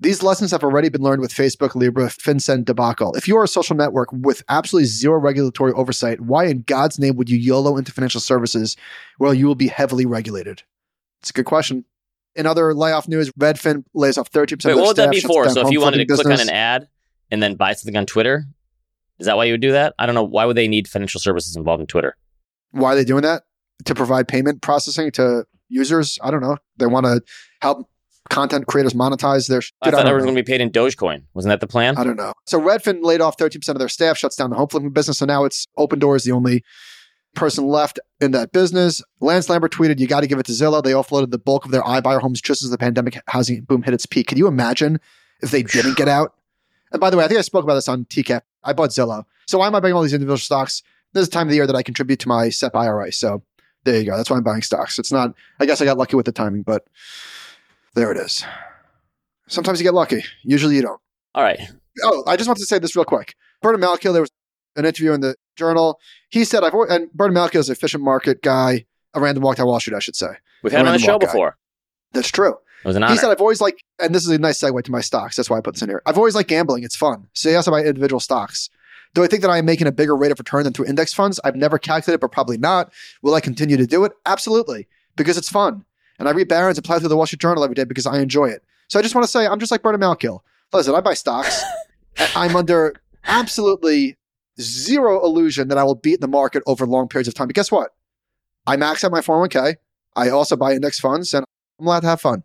[0.00, 3.14] these lessons have already been learned with Facebook, Libra, FinCEN debacle.
[3.14, 7.16] If you are a social network with absolutely zero regulatory oversight, why in God's name
[7.16, 8.76] would you YOLO into financial services
[9.18, 10.62] where you will be heavily regulated?
[11.20, 11.84] It's a good question.
[12.36, 15.10] In other layoff news, Redfin lays off 30% Wait, of their what would that staff,
[15.10, 15.44] be shuts for?
[15.46, 16.88] down So if you wanted to flipping click on an ad
[17.32, 18.44] and then buy something on Twitter,
[19.18, 19.94] is that why you would do that?
[19.98, 20.22] I don't know.
[20.22, 22.16] Why would they need financial services involved in Twitter?
[22.70, 23.42] Why are they doing that?
[23.86, 26.18] To provide payment processing to users?
[26.22, 26.58] I don't know.
[26.76, 27.22] They want to
[27.60, 27.88] help
[28.28, 29.58] content creators monetize their.
[29.58, 30.26] I Dude, thought don't everyone's know.
[30.26, 31.24] going to be paid in Dogecoin.
[31.34, 31.96] Wasn't that the plan?
[31.96, 32.32] I don't know.
[32.46, 35.18] So Redfin laid off 13% of their staff, shuts down the home flipping business.
[35.18, 36.62] So now it's Opendoor's, the only
[37.34, 39.02] person left in that business.
[39.20, 40.82] Lance Lambert tweeted, You got to give it to Zillow.
[40.82, 43.94] They offloaded the bulk of their iBuyer homes just as the pandemic housing boom hit
[43.94, 44.26] its peak.
[44.28, 44.98] Can you imagine
[45.42, 46.34] if they didn't get out?
[46.90, 48.40] And by the way, I think I spoke about this on TCAF.
[48.64, 49.24] I bought Zillow.
[49.46, 50.82] So why am I buying all these individual stocks?
[51.12, 53.12] This is the time of the year that I contribute to my SEP IRA.
[53.12, 53.42] So
[53.84, 54.16] there you go.
[54.16, 54.98] That's why I'm buying stocks.
[54.98, 56.86] It's not, I guess I got lucky with the timing, but
[57.98, 58.44] there it is.
[59.48, 60.24] Sometimes you get lucky.
[60.42, 61.00] Usually you don't.
[61.34, 61.60] All right.
[62.02, 63.34] Oh, I just want to say this real quick.
[63.62, 64.30] Bernard Malkiel, there was
[64.76, 65.98] an interview in the journal.
[66.30, 68.84] He said, I've, always- and Bernard Malkiel is an efficient market guy,
[69.14, 70.28] a random walk down Wall Street, I should say.
[70.62, 71.26] We've had him on the show guy.
[71.26, 71.56] before.
[72.12, 72.50] That's true.
[72.84, 73.12] It was an honor.
[73.14, 75.34] He said, I've always liked, and this is a nice segue to my stocks.
[75.36, 76.02] That's why I put this in here.
[76.06, 76.84] I've always liked gambling.
[76.84, 77.26] It's fun.
[77.34, 78.70] So yes, I buy individual stocks.
[79.14, 81.12] Do I think that I am making a bigger rate of return than through index
[81.14, 81.40] funds?
[81.42, 82.92] I've never calculated, but probably not.
[83.22, 84.12] Will I continue to do it?
[84.26, 84.86] Absolutely,
[85.16, 85.84] because it's fun.
[86.18, 88.18] And I read Barron's and plow through the Wall Street Journal every day because I
[88.20, 88.64] enjoy it.
[88.88, 90.40] So I just want to say, I'm just like Bernard Malkiel.
[90.72, 91.62] Listen, I buy stocks.
[92.36, 92.94] I'm under
[93.24, 94.16] absolutely
[94.60, 97.46] zero illusion that I will beat the market over long periods of time.
[97.46, 97.90] But guess what?
[98.66, 99.76] I max out my 401k.
[100.16, 101.44] I also buy index funds and
[101.78, 102.42] I'm allowed to have fun.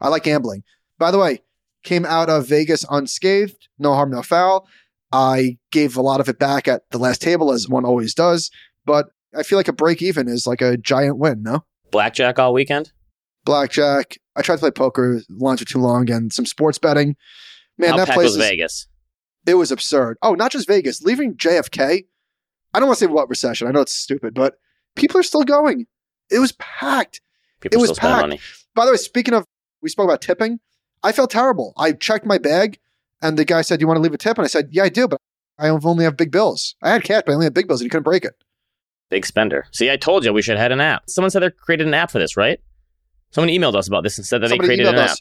[0.00, 0.62] I like gambling.
[0.98, 1.40] By the way,
[1.84, 4.68] came out of Vegas unscathed, no harm, no foul.
[5.10, 8.50] I gave a lot of it back at the last table, as one always does.
[8.84, 9.06] But
[9.36, 11.64] I feel like a break even is like a giant win, no?
[11.90, 12.92] Blackjack all weekend?
[13.48, 14.18] Blackjack.
[14.36, 15.22] I tried to play poker.
[15.30, 17.16] Lines were too long and some sports betting.
[17.78, 18.88] Man, How that place was is, Vegas?
[19.46, 20.18] it was absurd.
[20.22, 21.00] Oh, not just Vegas.
[21.02, 22.04] Leaving JFK.
[22.74, 23.66] I don't want to say what recession.
[23.66, 24.56] I know it's stupid, but
[24.96, 25.86] people are still going.
[26.30, 27.22] It was packed.
[27.60, 28.22] People It was still spend packed.
[28.22, 28.40] money.
[28.74, 29.46] By the way, speaking of,
[29.80, 30.60] we spoke about tipping.
[31.02, 31.72] I felt terrible.
[31.78, 32.78] I checked my bag,
[33.22, 34.82] and the guy said, "Do "You want to leave a tip?" And I said, "Yeah,
[34.82, 35.18] I do, but
[35.58, 36.74] I only have big bills.
[36.82, 38.34] I had cash, but I only had big bills, and you couldn't break it."
[39.08, 39.64] Big spender.
[39.72, 41.08] See, I told you we should have had an app.
[41.08, 42.60] Someone said they created an app for this, right?
[43.30, 45.20] Someone emailed us about this and said that Somebody they created an us.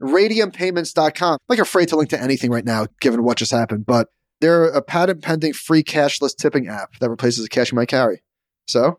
[0.00, 1.32] Radiumpayments.com.
[1.32, 4.08] I'm like afraid to link to anything right now, given what just happened, but
[4.40, 8.22] they're a patent pending free cashless tipping app that replaces the cash you might carry.
[8.66, 8.98] So,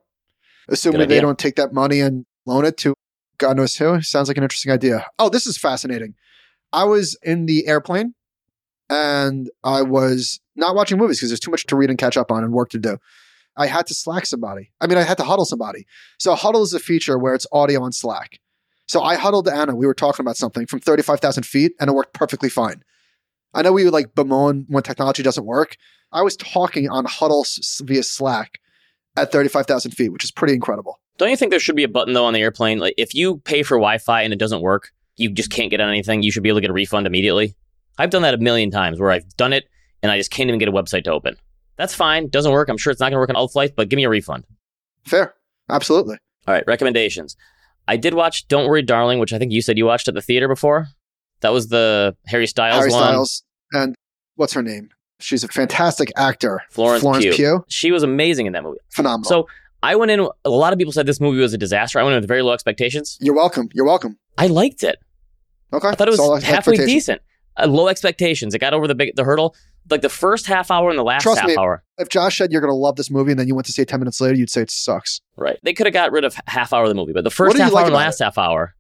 [0.70, 2.94] assuming they don't take that money and loan it to
[3.38, 5.06] God knows who, sounds like an interesting idea.
[5.20, 6.16] Oh, this is fascinating.
[6.72, 8.14] I was in the airplane
[8.90, 12.32] and I was not watching movies because there's too much to read and catch up
[12.32, 12.98] on and work to do.
[13.56, 14.72] I had to Slack somebody.
[14.82, 15.86] I mean, I had to huddle somebody.
[16.20, 18.40] So huddle is a feature where it's audio on Slack.
[18.88, 19.76] So I huddled to Anna.
[19.76, 22.84] We were talking about something from 35,000 feet and it worked perfectly fine.
[23.54, 25.78] I know we would like bemoan when technology doesn't work.
[26.12, 27.46] I was talking on huddle
[27.82, 28.60] via Slack
[29.16, 31.00] at 35,000 feet, which is pretty incredible.
[31.18, 32.80] Don't you think there should be a button though on the airplane?
[32.80, 35.90] Like if you pay for Wi-Fi and it doesn't work, you just can't get on
[35.90, 36.24] anything.
[36.24, 37.56] You should be able to get a refund immediately.
[37.98, 39.66] I've done that a million times where I've done it
[40.02, 41.36] and I just can't even get a website to open.
[41.78, 42.30] That's fine.
[42.30, 42.70] Doesn't work.
[42.70, 44.46] I'm sure it's not going to work on all flights, but give me a refund.
[45.06, 45.34] Fair.
[45.70, 46.18] Absolutely.
[46.48, 46.64] All right.
[46.68, 47.36] Recommendations.
[47.88, 50.22] I did watch Don't Worry, Darling, which I think you said you watched at the
[50.22, 50.88] theater before.
[51.42, 53.04] That was the Harry Styles Harry one.
[53.04, 53.44] Styles.
[53.74, 53.96] And
[54.36, 54.90] what's her name?
[55.20, 56.62] She's a fantastic actor.
[56.70, 57.34] Florence, Florence Pugh.
[57.34, 57.66] Pugh.
[57.68, 58.80] She was amazing in that movie.
[58.90, 59.30] Phenomenal.
[59.30, 59.48] So
[59.82, 60.28] I went in.
[60.46, 62.00] A lot of people said this movie was a disaster.
[62.00, 63.18] I went in with very low expectations.
[63.22, 63.70] You're welcome.
[63.74, 64.18] You're welcome.
[64.38, 64.98] I liked it.
[65.72, 65.88] Okay.
[65.88, 67.22] I thought it was halfway decent.
[67.58, 68.54] Uh, low expectations.
[68.54, 69.56] It got over the big the hurdle.
[69.90, 71.58] Like the first half hour and the last Trust half me.
[71.58, 71.84] hour.
[71.98, 73.82] If Josh said you're going to love this movie and then you went to see
[73.82, 75.22] it 10 minutes later, you'd say it sucks.
[75.36, 75.60] Right.
[75.64, 77.72] They could have got rid of half hour of the movie, but the first half
[77.72, 78.74] like hour and last half hour.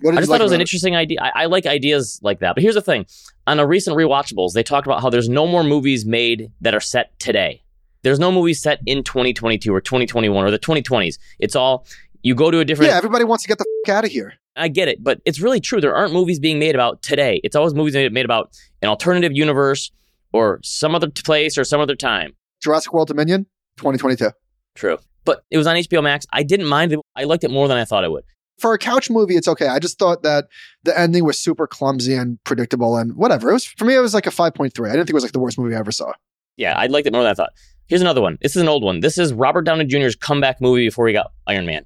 [0.00, 1.18] I just like thought it was an about interesting idea.
[1.20, 2.54] I, I like ideas like that.
[2.54, 3.06] But here's the thing:
[3.48, 6.80] on a recent rewatchables, they talked about how there's no more movies made that are
[6.80, 7.62] set today.
[8.02, 11.18] There's no movies set in 2022 or 2021 or the 2020s.
[11.40, 11.84] It's all
[12.22, 12.90] you go to a different.
[12.90, 14.34] Yeah, everybody wants to get the f- out of here.
[14.54, 15.80] I get it, but it's really true.
[15.80, 17.40] There aren't movies being made about today.
[17.42, 19.90] It's always movies made about an alternative universe
[20.32, 22.32] or some other place or some other time.
[22.62, 24.30] Jurassic World Dominion, 2022.
[24.74, 24.98] True.
[25.24, 26.26] But it was on HBO Max.
[26.32, 27.00] I didn't mind it.
[27.16, 28.24] I liked it more than I thought I would.
[28.58, 29.68] For a couch movie, it's okay.
[29.68, 30.46] I just thought that
[30.82, 33.50] the ending was super clumsy and predictable and whatever.
[33.50, 33.94] It was for me.
[33.94, 34.64] It was like a 5.3.
[34.64, 36.12] I didn't think it was like the worst movie I ever saw.
[36.56, 37.50] Yeah, I liked it more than I thought.
[37.86, 38.36] Here's another one.
[38.42, 38.98] This is an old one.
[39.00, 41.84] This is Robert Downey Jr.'s comeback movie before he got Iron Man.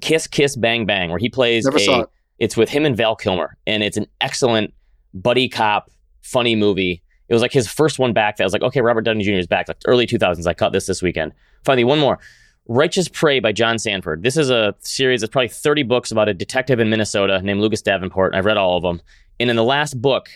[0.00, 2.08] Kiss Kiss Bang Bang, where he plays Never a saw it.
[2.38, 4.72] it's with him and Val Kilmer, and it's an excellent
[5.12, 5.90] buddy cop,
[6.22, 7.02] funny movie.
[7.30, 8.36] It was like his first one back.
[8.36, 9.34] That was like, okay, Robert Downey Jr.
[9.34, 9.68] is back.
[9.68, 10.46] Like early 2000s.
[10.48, 11.32] I caught this this weekend.
[11.64, 12.18] Finally, one more.
[12.66, 14.24] Righteous Prey by John Sandford.
[14.24, 17.82] This is a series that's probably 30 books about a detective in Minnesota named Lucas
[17.82, 19.00] Davenport, I've read all of them.
[19.38, 20.28] And in the last book,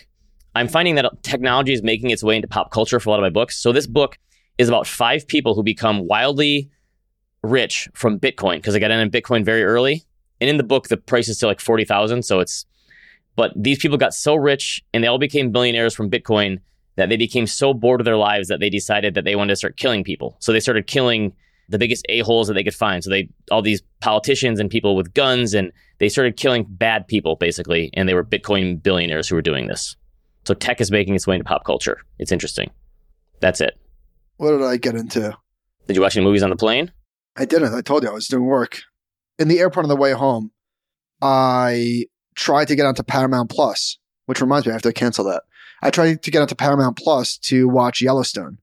[0.55, 3.23] I'm finding that technology is making its way into pop culture for a lot of
[3.23, 3.57] my books.
[3.57, 4.17] So this book
[4.57, 6.69] is about five people who become wildly
[7.43, 10.03] rich from Bitcoin because they got in on Bitcoin very early.
[10.39, 12.23] And in the book, the price is still like 40,000.
[12.23, 12.65] So it's,
[13.35, 16.59] but these people got so rich and they all became billionaires from Bitcoin
[16.95, 19.57] that they became so bored of their lives that they decided that they wanted to
[19.57, 20.37] start killing people.
[20.39, 21.33] So they started killing
[21.67, 23.03] the biggest a-holes that they could find.
[23.03, 27.35] So they, all these politicians and people with guns and they started killing bad people
[27.35, 27.89] basically.
[27.93, 29.95] And they were Bitcoin billionaires who were doing this.
[30.45, 32.01] So tech is making its way into pop culture.
[32.19, 32.69] It's interesting.
[33.39, 33.79] That's it.
[34.37, 35.35] What did I get into?
[35.87, 36.91] Did you watch any movies on the plane?
[37.35, 37.73] I didn't.
[37.73, 38.81] I told you I was doing work.
[39.39, 40.51] In the airport on the way home,
[41.21, 45.43] I tried to get onto Paramount Plus, which reminds me, I have to cancel that.
[45.85, 48.57] I tried to get onto Paramount Plus to watch Yellowstone.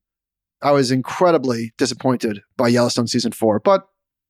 [0.61, 3.87] I was incredibly disappointed by Yellowstone season four, but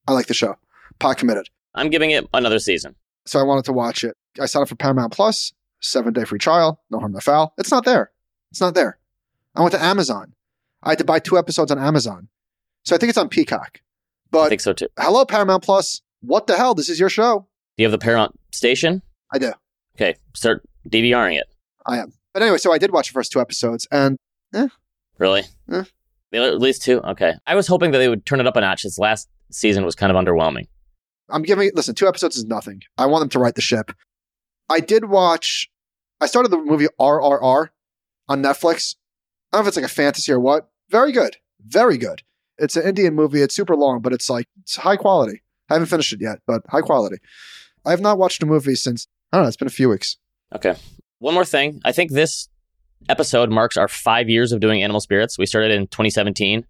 [0.07, 0.57] I like the show.
[0.99, 1.49] Pot committed.
[1.75, 2.95] I'm giving it another season.
[3.25, 4.15] So I wanted to watch it.
[4.39, 7.55] I signed up for Paramount Plus, seven day free trial, no harm, no foul.
[7.57, 8.11] It's not there.
[8.51, 8.99] It's not there.
[9.57, 10.35] I went to Amazon.
[10.83, 12.29] I had to buy two episodes on Amazon.
[12.85, 13.81] So I think it's on Peacock.
[14.31, 14.89] But I think so too.
[14.99, 16.03] hello, Paramount Plus.
[16.21, 16.75] What the hell?
[16.75, 17.49] This is your show.
[17.79, 19.01] Do you have the Paramount station?
[19.33, 19.55] I do.
[19.97, 21.47] Okay, start DVRing it.
[21.87, 22.13] I am.
[22.33, 24.19] But anyway, so I did watch the first two episodes, and
[25.19, 25.45] Really?
[25.71, 25.85] Eh.
[26.35, 27.01] At least two?
[27.03, 27.35] Okay.
[27.47, 28.83] I was hoping that they would turn it up a notch.
[28.83, 30.67] This last season was kind of underwhelming.
[31.29, 32.83] I'm giving listen, two episodes is nothing.
[32.99, 33.93] I want them to right the ship.
[34.69, 35.71] I did watch
[36.23, 37.69] I started the movie RRR
[38.29, 38.95] on Netflix.
[39.53, 40.71] I don't know if it's like a fantasy or what.
[40.89, 41.37] Very good.
[41.67, 42.23] Very good.
[42.59, 43.43] It's an Indian movie.
[43.43, 45.43] It's super long, but it's like it's high quality.
[45.69, 47.17] I haven't finished it yet, but high quality.
[47.85, 50.17] I have not watched a movie since I don't know, it's been a few weeks.
[50.55, 50.77] Okay.
[51.23, 51.81] One more thing.
[51.85, 52.49] I think this
[53.09, 55.39] episode marks our five years of doing Animal Spirits.
[55.39, 56.67] We started in 2017.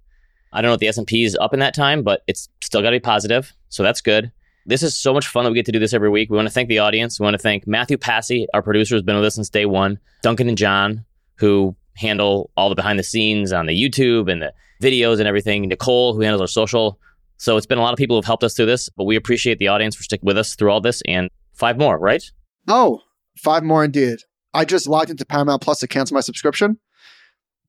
[0.53, 2.91] I don't know if the S&P is up in that time, but it's still got
[2.91, 3.51] to be positive.
[3.71, 4.31] So that's good.
[4.67, 6.29] This is so much fun that we get to do this every week.
[6.29, 7.19] We want to thank the audience.
[7.19, 9.99] We want to thank Matthew Passy, our producer, who's been with us since day one.
[10.21, 14.53] Duncan and John, who handle all the behind the scenes on the YouTube and the
[14.83, 15.67] videos and everything.
[15.67, 16.99] Nicole, who handles our social.
[17.39, 19.61] So it's been a lot of people who've helped us through this, but we appreciate
[19.61, 22.23] the audience for sticking with us through all this and five more, right?
[22.69, 23.01] Oh,
[23.39, 24.19] five more indeed.
[24.55, 26.79] I just logged into Paramount Plus to cancel my subscription.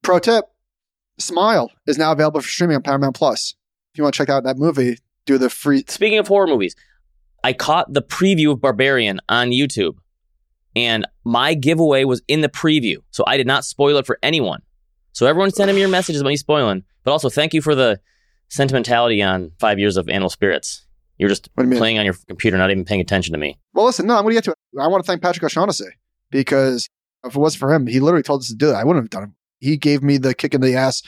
[0.02, 0.46] Pro tip
[1.18, 3.56] Smile is now available for streaming on Paramount Plus.
[3.94, 5.84] If you want to check out that movie, do the free.
[5.88, 6.76] Speaking of horror movies,
[7.44, 9.96] I caught the preview of Barbarian on YouTube,
[10.76, 14.62] and my giveaway was in the preview, so I did not spoil it for anyone.
[15.12, 18.00] So everyone sending me your messages about me spoiling, but also thank you for the
[18.50, 20.86] sentimentality on five years of Animal Spirits.
[21.20, 23.60] You're just you playing on your computer, not even paying attention to me.
[23.74, 24.82] Well, listen, no, I'm going to get to it.
[24.82, 25.86] I want to thank Patrick O'Shaughnessy
[26.32, 26.90] because
[27.24, 28.76] if it wasn't for him, he literally told us to do it.
[28.76, 29.30] I wouldn't have done it.
[29.66, 31.04] He gave me the kick in the ass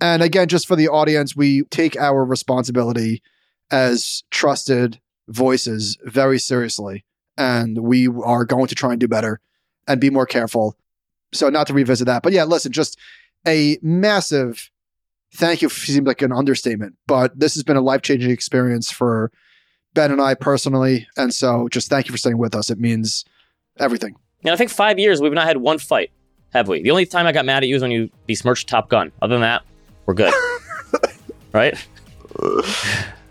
[0.00, 3.22] And again, just for the audience, we take our responsibility
[3.70, 7.04] as trusted voices very seriously.
[7.36, 9.40] And we are going to try and do better
[9.88, 10.76] and be more careful.
[11.32, 12.22] So, not to revisit that.
[12.22, 12.96] But yeah, listen, just
[13.46, 14.70] a massive
[15.34, 19.32] thank you seems like an understatement, but this has been a life changing experience for
[19.92, 21.08] Ben and I personally.
[21.16, 22.70] And so just thank you for staying with us.
[22.70, 23.24] It means
[23.78, 24.14] everything.
[24.44, 26.10] And I think five years, we've not had one fight,
[26.52, 26.82] have we?
[26.82, 29.10] The only time I got mad at you was when you besmirched Top Gun.
[29.22, 29.62] Other than that,
[30.06, 30.32] we're good.
[31.52, 31.74] right?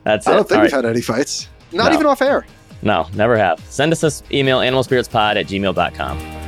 [0.04, 0.32] That's it.
[0.32, 0.72] I don't think All we've right.
[0.72, 1.48] had any fights.
[1.72, 1.94] Not No.
[1.96, 2.46] even off air.
[2.82, 3.60] No, never have.
[3.70, 6.43] Send us this email, animalspiritspod at gmail.com.